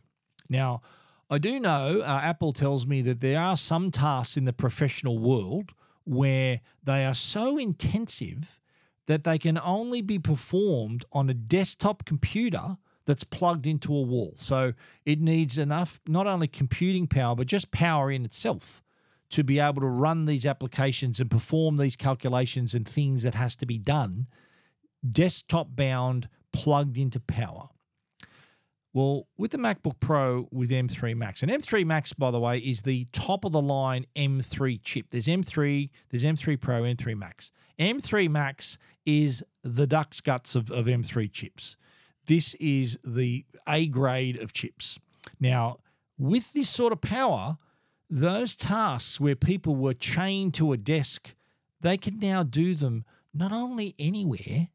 [0.49, 0.81] Now,
[1.29, 5.17] I do know uh, Apple tells me that there are some tasks in the professional
[5.17, 5.71] world
[6.03, 8.59] where they are so intensive
[9.07, 14.33] that they can only be performed on a desktop computer that's plugged into a wall.
[14.35, 14.73] So
[15.05, 18.83] it needs enough, not only computing power, but just power in itself
[19.29, 23.55] to be able to run these applications and perform these calculations and things that has
[23.57, 24.27] to be done
[25.09, 27.69] desktop bound plugged into power.
[28.93, 32.81] Well with the macbook pro with m3 max and m3 max by the way is
[32.81, 35.07] the top of the line m3 chip.
[35.09, 37.51] There's m3 there's m3 pro m3 max.
[37.77, 41.75] M3 max is the duck's guts of, of m3 chips.
[42.25, 44.97] This is the a grade of chips.
[45.41, 45.79] Now
[46.17, 47.57] with this sort of power
[48.09, 51.35] those tasks where people were chained to a desk,
[51.81, 54.69] they can now do them not only anywhere,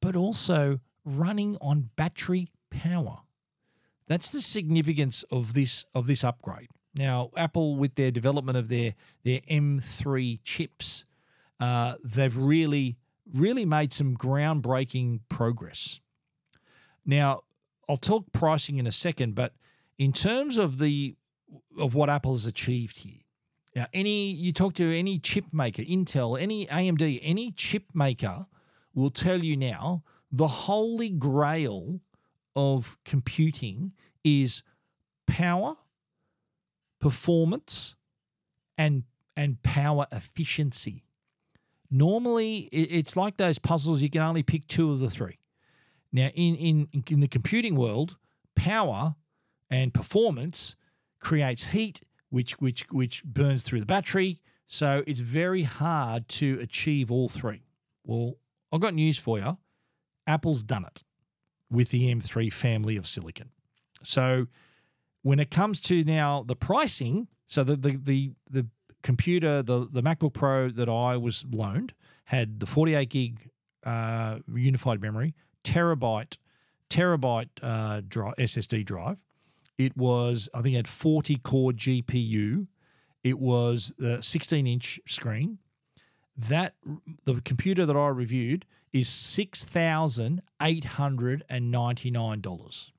[0.00, 3.20] but also running on battery power.
[4.06, 6.68] That's the significance of this of this upgrade.
[6.94, 11.04] Now, Apple, with their development of their their M3 chips,
[11.60, 12.96] uh, they've really
[13.32, 16.00] really made some groundbreaking progress.
[17.06, 17.42] Now,
[17.88, 19.54] I'll talk pricing in a second, but
[19.98, 21.16] in terms of the
[21.78, 23.20] of what Apple has achieved here.
[23.74, 28.46] Now, any you talk to any chip maker, Intel, any AMD, any chip maker
[28.94, 32.00] will tell you now the holy grail
[32.54, 33.92] of computing
[34.24, 34.62] is
[35.26, 35.76] power,
[37.00, 37.96] performance,
[38.76, 39.04] and
[39.36, 41.04] and power efficiency.
[41.90, 45.38] Normally, it's like those puzzles; you can only pick two of the three.
[46.12, 48.16] Now, in in in the computing world,
[48.54, 49.14] power
[49.70, 50.76] and performance
[51.22, 54.42] creates heat, which which which burns through the battery.
[54.66, 57.62] So it's very hard to achieve all three.
[58.04, 58.34] Well,
[58.70, 59.56] I've got news for you.
[60.26, 61.02] Apple's done it
[61.70, 63.50] with the M3 family of silicon.
[64.02, 64.46] So
[65.22, 68.66] when it comes to now the pricing, so the the the, the
[69.02, 73.50] computer, the the MacBook Pro that I was loaned had the 48 gig
[73.84, 76.36] uh, unified memory, terabyte
[76.90, 79.22] terabyte uh, drive, SSD drive.
[79.84, 82.66] It was I think it had 40 core GPU.
[83.24, 85.58] It was the 16 inch screen.
[86.36, 86.74] That
[87.24, 92.92] the computer that I reviewed is six thousand eight hundred and ninety nine dollars.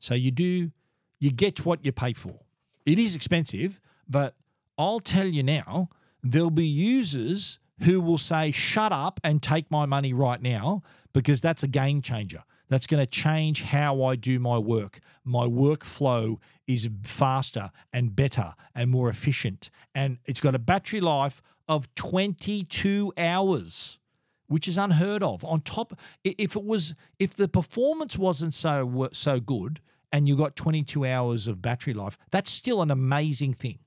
[0.00, 0.70] So you do
[1.18, 2.40] you get what you pay for.
[2.86, 4.34] It is expensive, but
[4.78, 5.90] I'll tell you now,
[6.22, 11.40] there'll be users who will say, shut up and take my money right now, because
[11.40, 12.42] that's a game changer.
[12.70, 15.00] That's going to change how I do my work.
[15.24, 19.70] My workflow is faster and better and more efficient.
[19.94, 23.98] And it's got a battery life of 22 hours,
[24.46, 25.44] which is unheard of.
[25.44, 29.80] On top, if it was, if the performance wasn't so so good,
[30.12, 33.78] and you got 22 hours of battery life, that's still an amazing thing.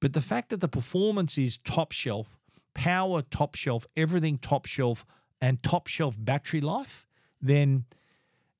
[0.00, 2.38] But the fact that the performance is top shelf,
[2.74, 5.06] power top shelf, everything top shelf,
[5.40, 7.06] and top shelf battery life,
[7.40, 7.84] then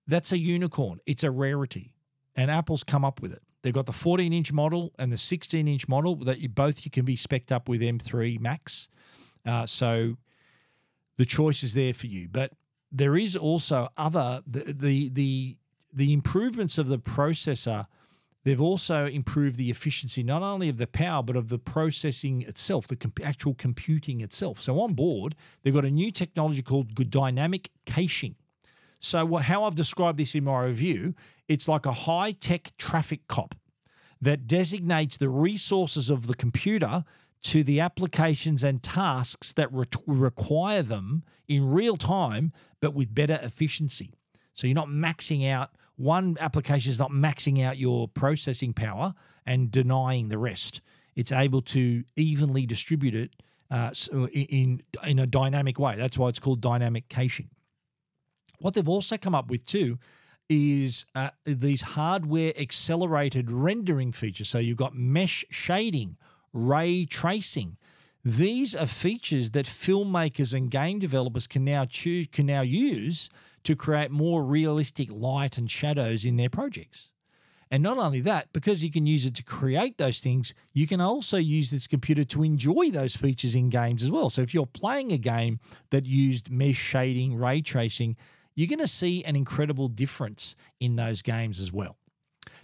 [0.07, 1.01] that's a unicorn.
[1.07, 1.95] It's a rarity.
[2.37, 3.43] And Apple's come up with it.
[3.63, 6.91] They've got the 14 inch model and the 16 inch model that you both you
[6.91, 8.89] can be specced up with M3 Max.
[9.47, 10.17] Uh, so
[11.17, 12.29] the choice is there for you.
[12.29, 12.53] But
[12.93, 15.57] there is also other the the the
[15.93, 17.87] the improvements of the processor,
[18.43, 22.87] they've also improved the efficiency not only of the power but of the processing itself,
[22.87, 24.61] the comp- actual computing itself.
[24.61, 28.35] So on board, they've got a new technology called dynamic caching.
[29.05, 31.15] So what, how I've described this in my review,
[31.47, 33.55] it's like a high-tech traffic cop
[34.21, 37.05] that designates the resources of the computer
[37.43, 43.39] to the applications and tasks that re- require them in real time, but with better
[43.43, 44.15] efficiency.
[44.55, 49.15] So you're not maxing out one application is not maxing out your processing power
[49.45, 50.81] and denying the rest.
[51.15, 53.31] It's able to evenly distribute it
[53.71, 53.91] uh,
[54.33, 55.97] in in a dynamic way.
[55.97, 57.51] That's why it's called dynamic caching.
[58.65, 59.99] What they've also come up with too
[60.49, 64.49] is uh, these hardware accelerated rendering features.
[64.49, 66.17] So you've got mesh shading,
[66.55, 67.77] ray tracing.
[68.25, 73.29] These are features that filmmakers and game developers can now choose can now use
[73.65, 77.11] to create more realistic light and shadows in their projects.
[77.71, 81.03] And not only that, because you can use it to create those things, you can
[81.03, 84.31] also use this computer to enjoy those features in games as well.
[84.31, 88.17] So if you're playing a game that used mesh shading, ray tracing,
[88.55, 91.97] you're going to see an incredible difference in those games as well.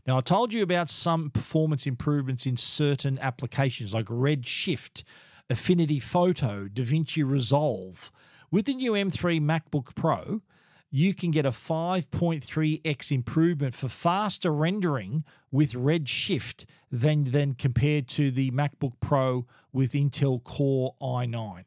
[0.07, 5.05] Now, I told you about some performance improvements in certain applications like Redshift,
[5.49, 8.11] Affinity Photo, DaVinci Resolve.
[8.51, 10.43] With the new M3 MacBook Pro,
[10.91, 18.31] you can get a 5.3x improvement for faster rendering with Redshift than, than compared to
[18.31, 21.65] the MacBook Pro with Intel Core i9.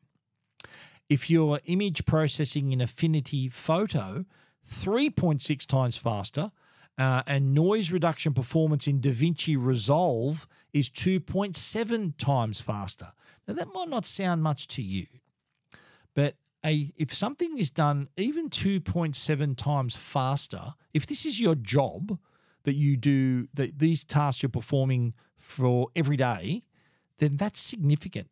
[1.14, 4.26] If you're image processing in Affinity Photo,
[4.68, 6.52] 3.6 times faster,
[6.98, 13.12] uh, and noise reduction performance in DaVinci Resolve is 2.7 times faster.
[13.48, 15.06] Now, that might not sound much to you,
[16.16, 16.34] but
[16.66, 22.18] a if something is done even 2.7 times faster, if this is your job
[22.64, 26.64] that you do that these tasks you're performing for every day,
[27.20, 28.32] then that's significant.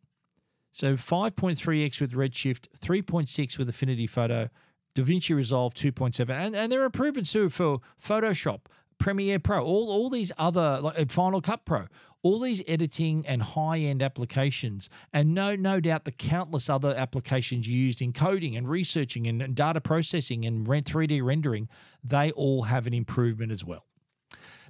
[0.72, 4.48] So 5.3x with Redshift, 3.6 with Affinity Photo,
[4.94, 8.60] DaVinci Resolve 2.7, and, and there are improvements too for Photoshop,
[8.98, 11.86] Premiere Pro, all, all these other like uh, Final Cut Pro,
[12.22, 18.00] all these editing and high-end applications, and no, no doubt the countless other applications used
[18.00, 21.68] in coding and researching and, and data processing and 3D rendering,
[22.02, 23.84] they all have an improvement as well.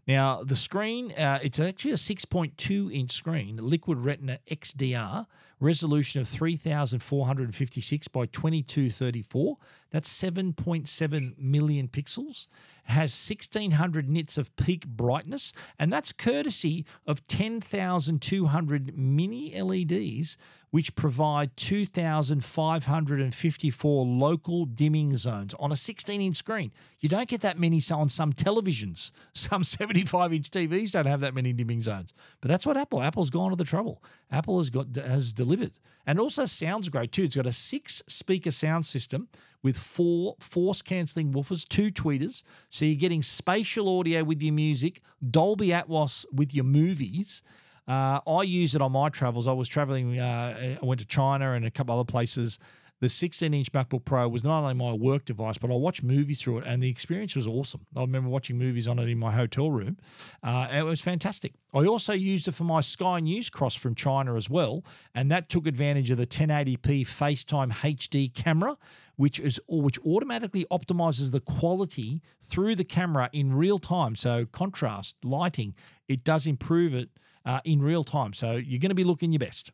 [0.06, 5.26] Now, the screen, uh, it's actually a 6.2 inch screen, Liquid Retina XDR,
[5.60, 9.56] resolution of 3456 by 2234.
[9.90, 12.48] That's 7.7 million pixels.
[12.84, 20.36] Has 1600 nits of peak brightness, and that's courtesy of 10,200 mini LEDs,
[20.72, 26.72] which provide 2,554 local dimming zones on a 16 inch screen.
[26.98, 29.12] You don't get that many on some televisions.
[29.34, 32.14] Some 75 inch TVs don't have that many dimming zones.
[32.40, 33.02] But that's what Apple.
[33.02, 34.02] Apple's gone to the trouble.
[34.30, 35.72] Apple has got has delivered,
[36.06, 37.24] and also sounds great too.
[37.24, 39.28] It's got a six speaker sound system
[39.62, 42.44] with four force cancelling woofers, two tweeters.
[42.70, 47.42] So you're getting spatial audio with your music, Dolby Atmos with your movies.
[47.88, 49.46] Uh, I use it on my travels.
[49.46, 52.58] I was traveling, uh, I went to China and a couple other places.
[53.02, 56.40] The 16 inch MacBook Pro was not only my work device, but I watched movies
[56.40, 57.84] through it, and the experience was awesome.
[57.96, 59.96] I remember watching movies on it in my hotel room.
[60.40, 61.54] Uh, it was fantastic.
[61.74, 64.84] I also used it for my Sky News Cross from China as well,
[65.16, 68.78] and that took advantage of the 1080p FaceTime HD camera,
[69.16, 74.14] which is which automatically optimizes the quality through the camera in real time.
[74.14, 75.74] So contrast, lighting,
[76.06, 77.10] it does improve it
[77.44, 78.32] uh, in real time.
[78.32, 79.72] So you're going to be looking your best.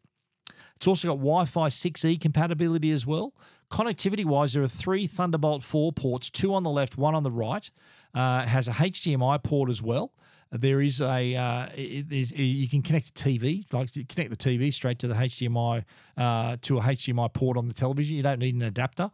[0.76, 3.34] It's also got Wi Fi 6E compatibility as well.
[3.70, 7.30] Connectivity wise, there are three Thunderbolt 4 ports, two on the left, one on the
[7.30, 7.68] right.
[8.14, 10.12] Uh, has a HDMI port as well.
[10.50, 14.36] There is a uh, it, it, you can connect a TV, like you connect the
[14.36, 15.84] TV straight to the HDMI
[16.16, 18.16] uh, to a HDMI port on the television.
[18.16, 19.10] You don't need an adapter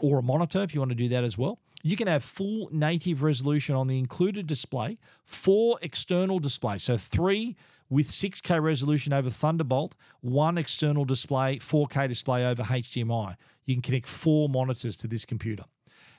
[0.00, 1.58] or a monitor if you want to do that as well.
[1.82, 7.56] You can have full native resolution on the included display, four external displays, so three
[7.90, 13.36] with 6K resolution over Thunderbolt, one external display, 4K display over HDMI.
[13.64, 15.64] You can connect four monitors to this computer.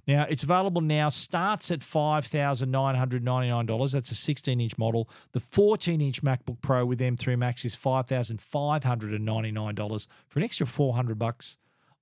[0.08, 3.92] Now, it's available now, starts at $5,999.
[3.92, 5.10] That's a 16 inch model.
[5.34, 10.08] The 14 inch MacBook Pro with M3 Max is $5,599.
[10.28, 11.60] For an extra 400 bucks,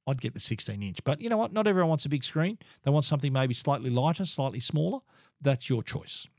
[0.08, 1.04] I'd get the 16 inch.
[1.04, 1.52] But you know what?
[1.52, 2.58] Not everyone wants a big screen.
[2.84, 5.00] They want something maybe slightly lighter, slightly smaller.
[5.42, 6.30] That's your choice.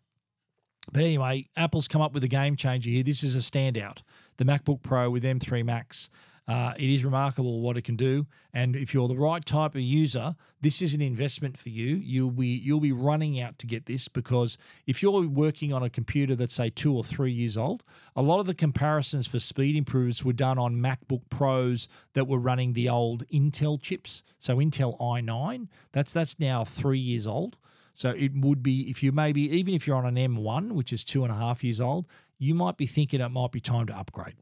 [0.93, 3.03] But anyway, Apple's come up with a game changer here.
[3.03, 4.03] This is a standout.
[4.39, 6.11] The MacBook Pro with M3 Max.
[6.49, 9.83] Uh, it is remarkable what it can do, and if you're the right type of
[9.83, 11.97] user, this is an investment for you.
[11.97, 15.91] You'll be you'll be running out to get this because if you're working on a
[15.91, 17.83] computer that's say two or three years old,
[18.17, 22.39] a lot of the comparisons for speed improvements were done on MacBook Pros that were
[22.39, 24.23] running the old Intel chips.
[24.39, 27.59] So Intel i9, that's that's now three years old.
[27.99, 31.03] So it would be if you maybe even if you're on an M1, which is
[31.03, 32.07] two and a half years old,
[32.39, 34.37] you might be thinking it might be time to upgrade.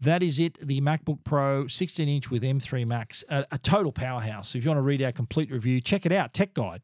[0.00, 0.58] That is it.
[0.60, 4.56] The MacBook Pro 16 inch with M3 Max, a, a total powerhouse.
[4.56, 6.82] If you want to read our complete review, check it out techguide.com.au.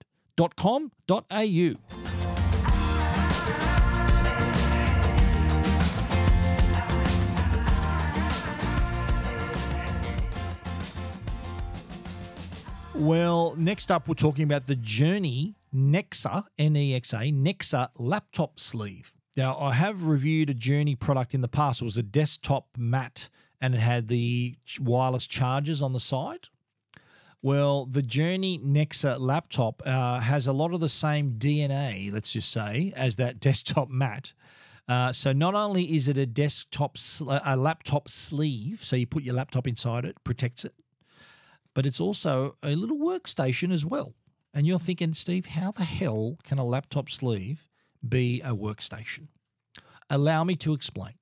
[12.95, 18.61] Well, next up, we're talking about the Journey Nexa, N E X A, Nexa laptop
[18.61, 19.15] sleeve.
[19.37, 21.81] Now, I have reviewed a Journey product in the past.
[21.81, 23.29] It was a desktop mat
[23.61, 26.49] and it had the wireless chargers on the side.
[27.41, 32.51] Well, the Journey Nexa laptop uh, has a lot of the same DNA, let's just
[32.51, 34.33] say, as that desktop mat.
[34.89, 39.23] Uh, so not only is it a desktop, sl- a laptop sleeve, so you put
[39.23, 40.75] your laptop inside it, protects it,
[41.75, 44.15] but it's also a little workstation as well.
[44.55, 47.69] And you're thinking, Steve, how the hell can a laptop sleeve
[48.07, 49.29] be a workstation?
[50.11, 51.15] Allow me to explain.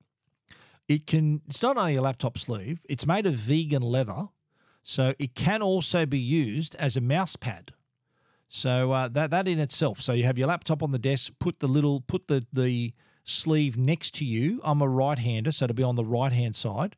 [0.87, 4.29] It can it's not only a laptop sleeve, it's made of vegan leather,
[4.83, 7.73] so it can also be used as a mouse pad.
[8.47, 9.99] So uh, that that in itself.
[9.99, 12.93] So you have your laptop on the desk, put the little put the the
[13.25, 14.61] sleeve next to you.
[14.63, 16.95] I'm a right-hander, so it'll be on the right-hand side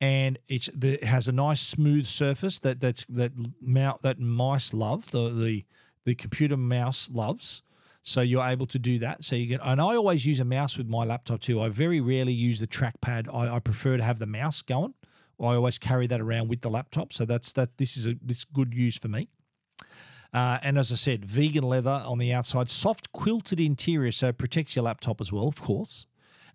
[0.00, 4.72] and it's the, it has a nice smooth surface that that's that mount that mice
[4.72, 5.64] love the the
[6.04, 7.62] the computer mouse loves.
[8.04, 9.22] So you're able to do that.
[9.22, 11.60] So you get, and I always use a mouse with my laptop too.
[11.60, 13.28] I very rarely use the trackpad.
[13.34, 14.94] I, I prefer to have the mouse going.
[15.38, 17.12] I always carry that around with the laptop.
[17.12, 17.76] So that's that.
[17.76, 19.28] This is a this good use for me.
[20.32, 24.38] Uh, and as I said, vegan leather on the outside, soft quilted interior, so it
[24.38, 26.06] protects your laptop as well, of course.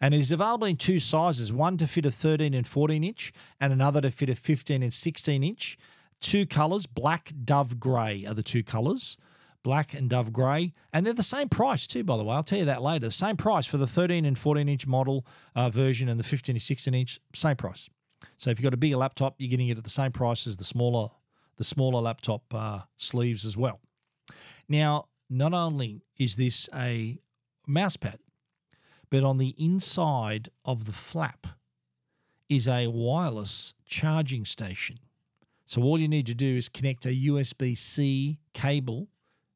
[0.03, 3.31] And it is available in two sizes one to fit a 13 and 14 inch,
[3.61, 5.77] and another to fit a 15 and 16 inch.
[6.19, 9.15] Two colors, black, dove grey are the two colors
[9.63, 10.73] black and dove grey.
[10.91, 12.35] And they're the same price, too, by the way.
[12.35, 13.09] I'll tell you that later.
[13.09, 15.25] Same price for the 13 and 14 inch model
[15.55, 17.89] uh, version and the 15 and 16 inch, same price.
[18.37, 20.57] So if you've got a bigger laptop, you're getting it at the same price as
[20.57, 21.07] the smaller,
[21.55, 23.79] the smaller laptop uh, sleeves as well.
[24.67, 27.17] Now, not only is this a
[27.65, 28.19] mouse pad,
[29.09, 31.47] but on the inside of the flap
[32.49, 34.97] is a wireless charging station.
[35.65, 39.07] So all you need to do is connect a USB C cable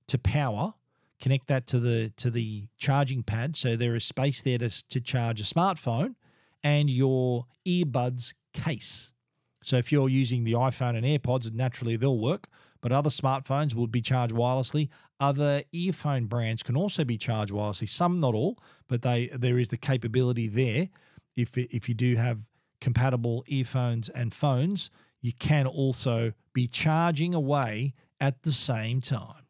[0.08, 0.74] to power,
[1.20, 3.56] connect that to the to the charging pad.
[3.56, 6.16] So there is space there to, to charge a smartphone
[6.64, 9.12] and your earbuds case.
[9.64, 12.48] So if you're using the iPhone and AirPods, naturally they'll work,
[12.82, 14.89] but other smartphones will be charged wirelessly.
[15.20, 17.89] Other earphone brands can also be charged wirelessly.
[17.89, 20.89] Some, not all, but they there is the capability there.
[21.36, 22.39] If if you do have
[22.82, 24.91] compatible earphones and phones,
[25.22, 29.45] you can also be charging away at the same time.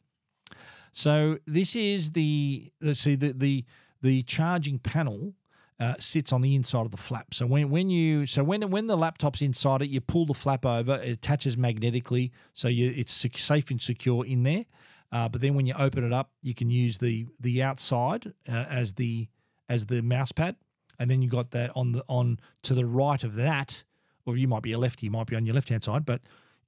[0.94, 3.66] So this is the let's see the the
[4.02, 5.34] the charging panel
[5.80, 7.34] uh, sits on the inside of the flap.
[7.34, 10.66] So when when you so when when the laptop's inside it, you pull the flap
[10.66, 10.96] over.
[10.96, 14.66] It attaches magnetically, so you it's safe and secure in there.
[15.12, 18.66] Uh, but then when you open it up, you can use the the outside uh,
[18.70, 19.28] as the
[19.70, 20.56] as the mouse pad,
[21.00, 23.84] and then you got that on the on to the right of that,
[24.26, 26.22] or you might be a lefty, you might be on your left hand side, but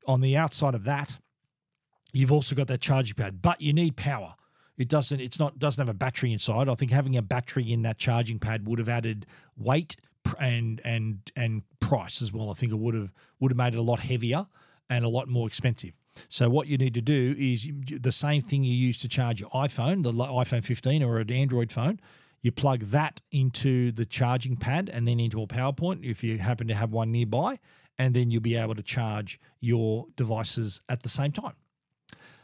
[0.07, 1.19] on the outside of that,
[2.13, 3.41] you've also got that charging pad.
[3.41, 4.35] But you need power.
[4.77, 5.19] It doesn't.
[5.19, 5.59] It's not.
[5.59, 6.69] Doesn't have a battery inside.
[6.69, 9.25] I think having a battery in that charging pad would have added
[9.57, 9.97] weight
[10.39, 12.49] and and and price as well.
[12.49, 13.11] I think it would have
[13.41, 14.47] would have made it a lot heavier
[14.89, 15.98] and a lot more expensive.
[16.27, 19.49] So what you need to do is the same thing you use to charge your
[19.51, 21.99] iPhone, the iPhone 15 or an Android phone.
[22.41, 26.67] You plug that into the charging pad and then into a PowerPoint if you happen
[26.67, 27.59] to have one nearby,
[27.97, 31.55] and then you'll be able to charge your devices at the same time.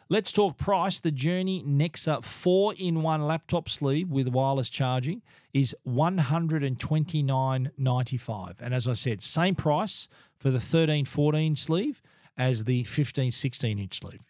[0.08, 1.00] Let's talk price.
[1.00, 8.56] The Journey Nexa 4 in 1 laptop sleeve with wireless charging is $129.95.
[8.60, 10.08] And as I said, same price
[10.38, 12.04] for the 13 14 sleeve
[12.38, 14.22] as the 15 16 inch sleeve.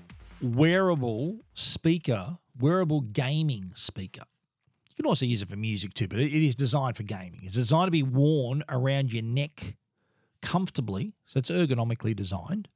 [0.40, 4.22] wearable speaker wearable gaming speaker.
[4.88, 7.40] You can also use it for music too, but it is designed for gaming.
[7.42, 9.76] It's designed to be worn around your neck
[10.40, 12.68] comfortably, so it's ergonomically designed,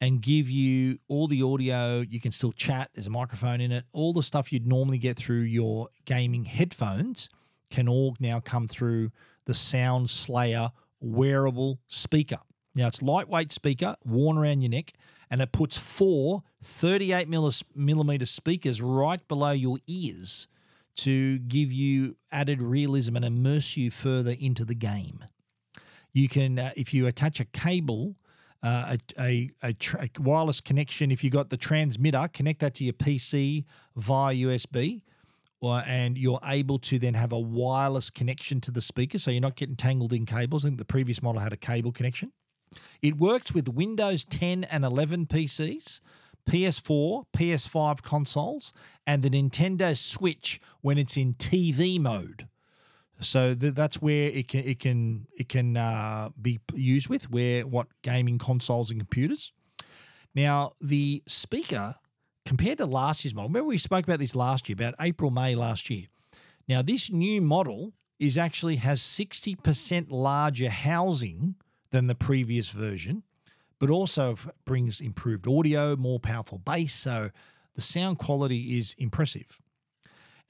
[0.00, 2.00] and give you all the audio.
[2.00, 3.84] You can still chat, there's a microphone in it.
[3.92, 7.28] All the stuff you'd normally get through your gaming headphones
[7.70, 9.12] can all now come through
[9.44, 12.38] the Sound Slayer wearable speaker.
[12.74, 14.94] Now, it's lightweight speaker worn around your neck
[15.30, 20.48] and it puts four 38 millimeter speakers right below your ears
[20.96, 25.24] to give you added realism and immerse you further into the game.
[26.12, 28.16] You can, uh, if you attach a cable,
[28.62, 32.74] uh, a, a, a, tra- a, wireless connection, if you've got the transmitter, connect that
[32.74, 33.64] to your PC
[33.96, 35.02] via USB,
[35.62, 39.56] and you're able to then have a wireless connection to the speaker, so you're not
[39.56, 40.64] getting tangled in cables.
[40.64, 42.32] I think the previous model had a cable connection.
[43.02, 46.00] It works with Windows 10 and 11 PCs,
[46.48, 48.72] PS4, PS5 consoles,
[49.06, 52.48] and the Nintendo Switch when it's in TV mode.
[53.20, 57.66] So th- that's where it can it can it can uh, be used with where
[57.66, 59.52] what gaming consoles and computers.
[60.34, 61.94] Now the speaker
[62.44, 63.48] compared to last year's model.
[63.48, 66.06] Remember we spoke about this last year, about April May last year.
[66.68, 71.54] Now this new model is actually has sixty percent larger housing
[71.94, 73.22] than the previous version,
[73.78, 76.92] but also brings improved audio, more powerful bass.
[76.92, 77.30] So
[77.76, 79.60] the sound quality is impressive.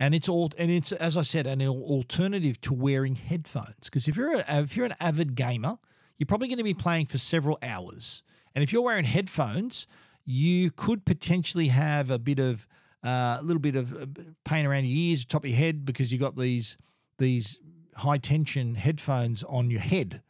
[0.00, 3.84] And it's all, and it's as I said, an alternative to wearing headphones.
[3.84, 5.76] Because if you're a, if you're an avid gamer,
[6.16, 8.22] you're probably going to be playing for several hours.
[8.54, 9.86] And if you're wearing headphones,
[10.24, 12.66] you could potentially have a bit of
[13.04, 14.06] uh, a little bit of uh,
[14.46, 16.78] pain around your ears, top of your head, because you've got these
[17.18, 17.58] these
[17.96, 20.22] high tension headphones on your head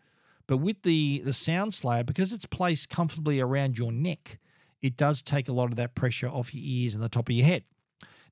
[0.46, 4.38] But with the the sound slayer, because it's placed comfortably around your neck,
[4.82, 7.34] it does take a lot of that pressure off your ears and the top of
[7.34, 7.64] your head.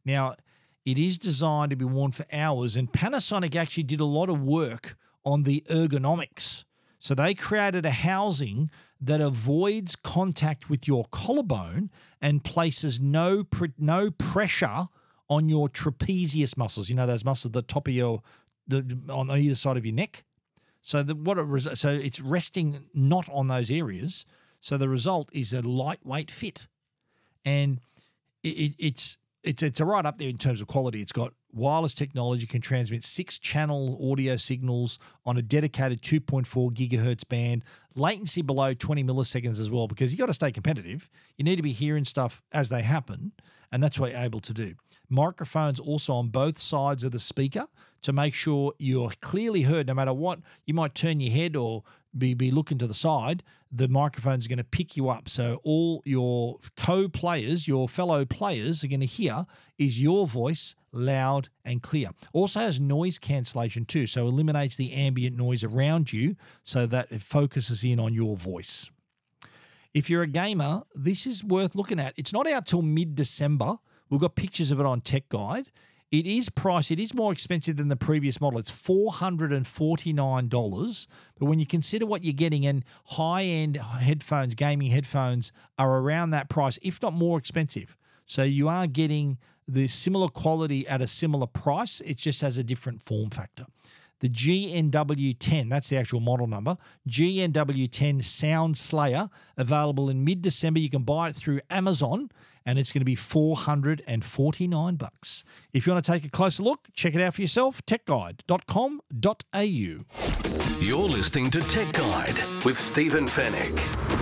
[0.04, 0.34] Now,
[0.84, 4.42] it is designed to be worn for hours, and Panasonic actually did a lot of
[4.42, 6.64] work on the ergonomics.
[6.98, 11.90] So they created a housing that avoids contact with your collarbone
[12.20, 13.44] and places no
[13.78, 14.86] no pressure
[15.28, 16.88] on your trapezius muscles.
[16.88, 18.22] You know those muscles at the top of your
[18.68, 20.24] the, on either side of your neck.
[20.83, 24.26] So the, what it res- so it's resting not on those areas.
[24.61, 26.66] So the result is a lightweight fit,
[27.45, 27.80] and
[28.43, 31.01] it, it, it's it's it's right up there in terms of quality.
[31.01, 37.28] It's got wireless technology, can transmit six channel audio signals on a dedicated 2.4 gigahertz
[37.28, 37.64] band,
[37.95, 39.87] latency below 20 milliseconds as well.
[39.87, 41.09] Because you got to stay competitive.
[41.37, 43.33] You need to be hearing stuff as they happen,
[43.70, 44.74] and that's what you're able to do.
[45.09, 47.66] Microphones also on both sides of the speaker
[48.03, 50.40] to make sure you're clearly heard no matter what.
[50.66, 51.84] You might turn your head or
[52.16, 55.28] be, be looking to the side, the microphone's going to pick you up.
[55.28, 59.46] So all your co-players, your fellow players are going to hear
[59.78, 62.11] is your voice loud and clear.
[62.34, 67.22] Also has noise cancellation too, so eliminates the ambient noise around you so that it
[67.22, 68.90] focuses in on your voice.
[69.94, 72.14] If you're a gamer, this is worth looking at.
[72.16, 73.76] It's not out till mid-December.
[74.11, 75.70] We've got pictures of it on Tech Guide.
[76.12, 78.58] It is priced, it is more expensive than the previous model.
[78.58, 81.06] It's $449.
[81.38, 86.28] But when you consider what you're getting, and high end headphones, gaming headphones, are around
[86.30, 87.96] that price, if not more expensive.
[88.26, 92.64] So you are getting the similar quality at a similar price, it just has a
[92.64, 93.64] different form factor.
[94.20, 96.76] The GNW10, that's the actual model number,
[97.08, 100.78] GNW10 Sound Slayer, available in mid December.
[100.78, 102.28] You can buy it through Amazon
[102.64, 105.44] and it's going to be 449 bucks.
[105.72, 110.84] If you want to take a closer look, check it out for yourself, techguide.com.au.
[110.84, 114.22] You're listening to Tech Guide with Stephen Fenech.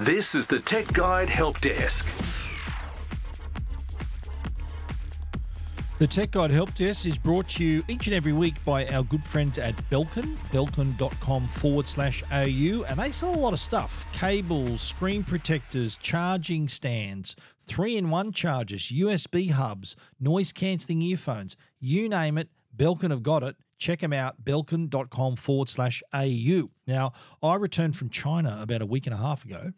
[0.00, 2.06] This is the Tech Guide Help Desk.
[5.98, 9.02] The Tech Guide Help Desk is brought to you each and every week by our
[9.04, 14.06] good friends at Belkin, belkin.com forward slash AU, and they sell a lot of stuff
[14.12, 17.34] cables, screen protectors, charging stands,
[17.66, 23.42] three in one chargers, USB hubs, noise cancelling earphones, you name it, Belkin have got
[23.42, 23.56] it.
[23.78, 26.68] Check them out, belkin.com forward slash AU.
[26.86, 29.72] Now, I returned from China about a week and a half ago,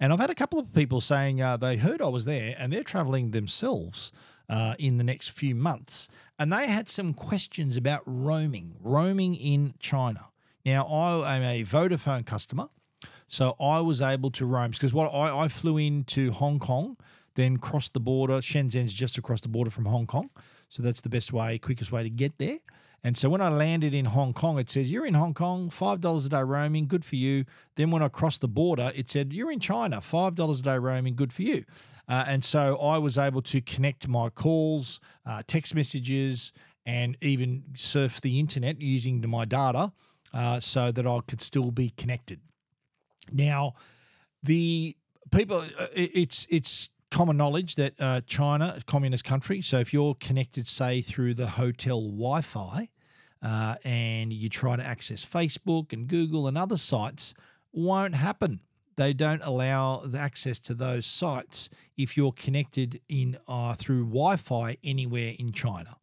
[0.00, 2.72] and I've had a couple of people saying uh, they heard I was there and
[2.72, 4.12] they're traveling themselves
[4.48, 6.08] uh, in the next few months.
[6.38, 10.28] And they had some questions about roaming, roaming in China.
[10.64, 12.68] Now, I am a Vodafone customer,
[13.28, 16.96] so I was able to roam because what I, I flew into Hong Kong,
[17.34, 18.38] then crossed the border.
[18.38, 20.30] Shenzhen's just across the border from Hong Kong,
[20.68, 22.58] so that's the best way, quickest way to get there.
[23.02, 26.26] And so when I landed in Hong Kong, it says, You're in Hong Kong, $5
[26.26, 27.44] a day roaming, good for you.
[27.76, 31.16] Then when I crossed the border, it said, You're in China, $5 a day roaming,
[31.16, 31.64] good for you.
[32.08, 36.52] Uh, and so I was able to connect my calls, uh, text messages,
[36.84, 39.92] and even surf the internet using my data
[40.34, 42.40] uh, so that I could still be connected.
[43.32, 43.74] Now,
[44.42, 44.96] the
[45.30, 49.92] people, uh, it's, it's, common knowledge that uh, China, is a communist country, so if
[49.92, 52.88] you're connected, say, through the hotel Wi Fi
[53.42, 57.34] uh, and you try to access Facebook and Google and other sites,
[57.72, 58.60] won't happen.
[58.96, 64.76] They don't allow the access to those sites if you're connected in uh, through Wi-Fi
[64.84, 65.96] anywhere in China,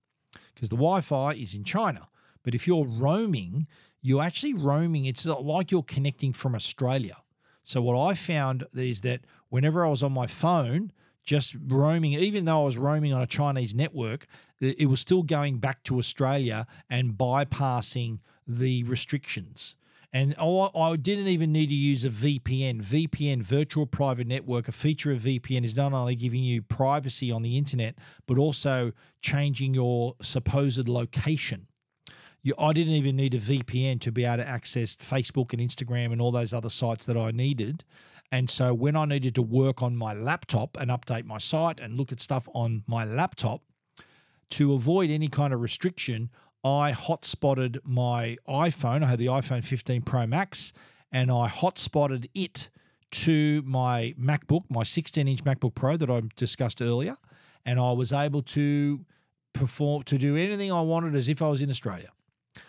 [0.56, 2.08] because the Wi-Fi is in China.
[2.42, 3.68] But if you're roaming,
[4.02, 5.06] you're actually roaming.
[5.06, 7.18] It's like you're connecting from Australia.
[7.64, 10.92] So what I found is that whenever I was on my phone,
[11.28, 14.26] just roaming, even though I was roaming on a Chinese network,
[14.60, 19.76] it was still going back to Australia and bypassing the restrictions.
[20.14, 22.82] And I, didn't even need to use a VPN.
[22.82, 27.42] VPN, virtual private network, a feature of VPN is not only giving you privacy on
[27.42, 31.68] the internet, but also changing your supposed location.
[32.42, 36.14] You, I didn't even need a VPN to be able to access Facebook and Instagram
[36.14, 37.84] and all those other sites that I needed.
[38.32, 41.96] And so when I needed to work on my laptop and update my site and
[41.96, 43.62] look at stuff on my laptop,
[44.52, 46.30] to avoid any kind of restriction,
[46.64, 49.04] I hotspotted my iPhone.
[49.04, 50.74] I had the iPhone 15 Pro Max,
[51.12, 52.70] and I hotspotted it
[53.10, 57.16] to my MacBook, my 16 inch MacBook Pro that I discussed earlier.
[57.66, 59.06] And I was able to
[59.54, 62.10] perform, to do anything I wanted as if I was in Australia.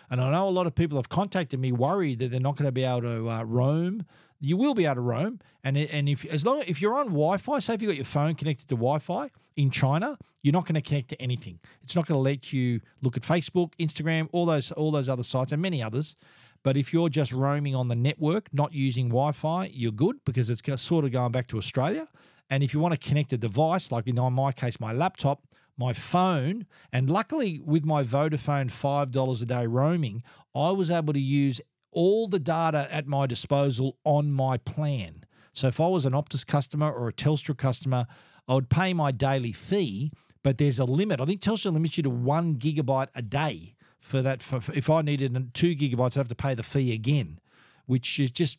[0.09, 2.65] And I know a lot of people have contacted me worried that they're not going
[2.65, 4.05] to be able to uh, roam
[4.41, 5.39] you will be able to roam.
[5.63, 8.35] And and if as long if you're on Wi-Fi, say if you've got your phone
[8.35, 11.59] connected to Wi-Fi in China, you're not going to connect to anything.
[11.83, 15.23] It's not going to let you look at Facebook, Instagram, all those all those other
[15.23, 16.15] sites and many others.
[16.63, 20.61] But if you're just roaming on the network, not using Wi-Fi, you're good because it's
[20.81, 22.07] sort of going back to Australia.
[22.49, 25.43] And if you want to connect a device, like in my case, my laptop,
[25.77, 30.23] my phone, and luckily with my Vodafone $5 a day roaming,
[30.53, 31.61] I was able to use
[31.91, 35.23] all the data at my disposal on my plan.
[35.53, 38.05] So if I was an Optus customer or a Telstra customer,
[38.47, 40.11] I would pay my daily fee,
[40.43, 41.19] but there's a limit.
[41.19, 44.41] I think Telstra limits you to one gigabyte a day for that.
[44.41, 47.39] For, if I needed two gigabytes, I'd have to pay the fee again,
[47.87, 48.57] which is just,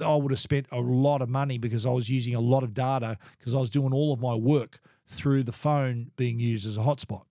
[0.00, 2.74] I would have spent a lot of money because I was using a lot of
[2.74, 6.76] data because I was doing all of my work through the phone being used as
[6.76, 7.22] a hotspot.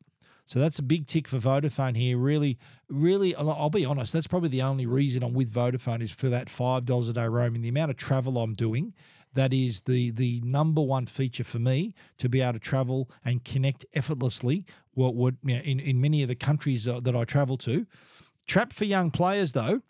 [0.50, 2.18] So that's a big tick for Vodafone here.
[2.18, 2.58] Really,
[2.89, 6.47] really, I'll be honest, that's probably the only reason I'm with Vodafone is for that
[6.47, 7.62] $5 a day roaming.
[7.62, 8.95] The amount of travel I'm doing,
[9.36, 13.43] that is the the number one feature for me to be able to travel and
[13.45, 14.66] connect effortlessly.
[14.95, 17.86] What would you know, in in many of the countries uh, that I travel to.
[18.47, 19.84] Trap for young players though.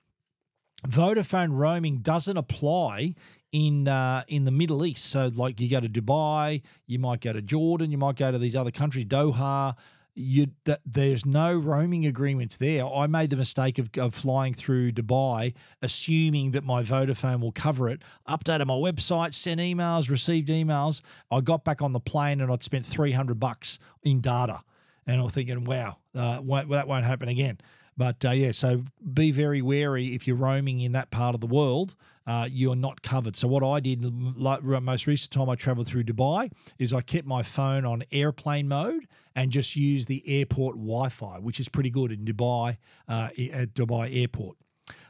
[0.90, 3.16] Vodafone roaming doesn't apply
[3.54, 5.06] in uh, in the Middle East.
[5.06, 8.38] So, like you go to Dubai, you might go to Jordan, you might go to
[8.38, 9.76] these other countries, Doha,
[10.16, 12.86] you that there's no roaming agreements there.
[12.86, 17.90] I made the mistake of, of flying through Dubai, assuming that my Vodafone will cover
[17.90, 18.02] it.
[18.28, 21.02] Updated my website, sent emails, received emails.
[21.32, 24.62] I got back on the plane and I'd spent three hundred bucks in data,
[25.08, 27.60] and I'm thinking, wow, uh, won't, that won't happen again.
[28.00, 31.48] But uh, yeah, so be very wary if you're roaming in that part of the
[31.48, 31.98] world.
[32.26, 33.36] Uh, you're not covered.
[33.36, 34.06] So what I did,
[34.40, 38.70] like most recent time I travelled through Dubai, is I kept my phone on airplane
[38.70, 42.78] mode and just used the airport Wi-Fi, which is pretty good in Dubai
[43.10, 44.56] uh, at Dubai Airport.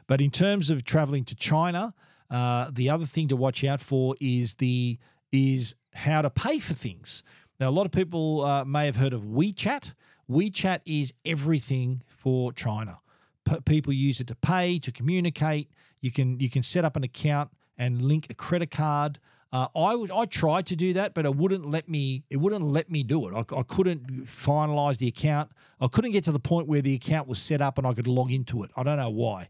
[0.08, 1.94] But in terms of travelling to China,
[2.28, 4.98] uh, the other thing to watch out for is the
[5.30, 7.22] is how to pay for things.
[7.60, 9.92] Now, a lot of people uh, may have heard of WeChat.
[10.28, 13.00] WeChat is everything for China.
[13.44, 15.70] P- people use it to pay, to communicate.
[16.00, 19.18] You can you can set up an account and link a credit card.
[19.52, 22.22] Uh, I would I tried to do that, but it wouldn't let me.
[22.30, 23.34] It wouldn't let me do it.
[23.34, 25.50] I, I couldn't finalize the account.
[25.80, 28.06] I couldn't get to the point where the account was set up and I could
[28.06, 28.70] log into it.
[28.76, 29.48] I don't know why,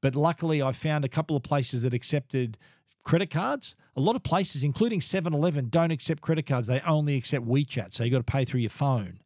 [0.00, 2.58] but luckily I found a couple of places that accepted
[3.02, 3.76] credit cards.
[3.96, 6.68] A lot of places, including 7-Eleven, don't accept credit cards.
[6.68, 9.19] They only accept WeChat, so you got to pay through your phone.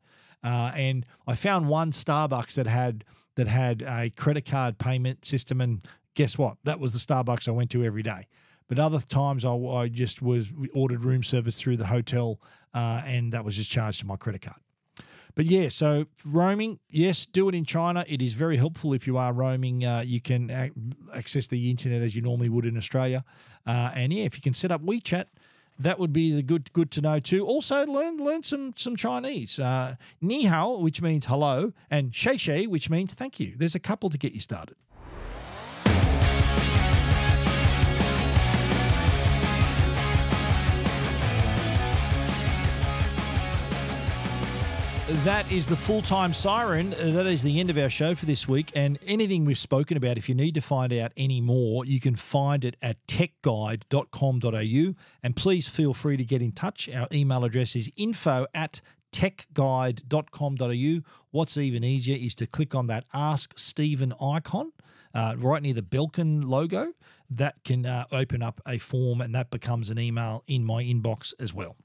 [0.44, 3.04] Uh, and I found one Starbucks that had
[3.36, 6.58] that had a credit card payment system, and guess what?
[6.64, 8.28] That was the Starbucks I went to every day.
[8.68, 12.40] But other times I, I just was ordered room service through the hotel,
[12.74, 14.58] uh, and that was just charged to my credit card.
[15.34, 18.04] But yeah, so roaming, yes, do it in China.
[18.06, 19.84] It is very helpful if you are roaming.
[19.84, 20.48] Uh, you can
[21.12, 23.24] access the internet as you normally would in Australia.
[23.66, 25.24] Uh, and yeah, if you can set up WeChat,
[25.78, 27.44] that would be the good good to know too.
[27.46, 29.58] Also, learn learn some some Chinese.
[29.58, 33.54] Uh, ni hao, which means hello, and shei shei, which means thank you.
[33.56, 34.76] There's a couple to get you started.
[45.08, 46.94] That is the full time siren.
[46.94, 48.72] Uh, that is the end of our show for this week.
[48.74, 52.16] And anything we've spoken about, if you need to find out any more, you can
[52.16, 54.94] find it at techguide.com.au.
[55.22, 56.88] And please feel free to get in touch.
[56.88, 58.80] Our email address is info at
[59.12, 61.10] techguide.com.au.
[61.32, 64.72] What's even easier is to click on that Ask Stephen icon
[65.14, 66.94] uh, right near the Belkin logo.
[67.28, 71.34] That can uh, open up a form and that becomes an email in my inbox
[71.38, 71.76] as well.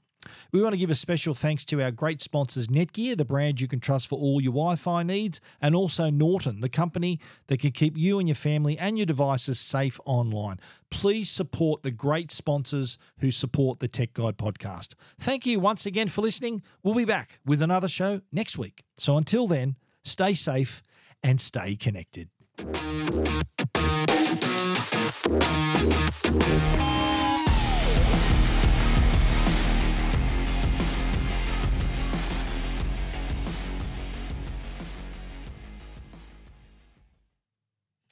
[0.52, 3.68] We want to give a special thanks to our great sponsors, Netgear, the brand you
[3.68, 7.70] can trust for all your Wi Fi needs, and also Norton, the company that can
[7.70, 10.58] keep you and your family and your devices safe online.
[10.90, 14.94] Please support the great sponsors who support the Tech Guide podcast.
[15.18, 16.62] Thank you once again for listening.
[16.82, 18.84] We'll be back with another show next week.
[18.98, 20.82] So until then, stay safe
[21.22, 22.28] and stay connected.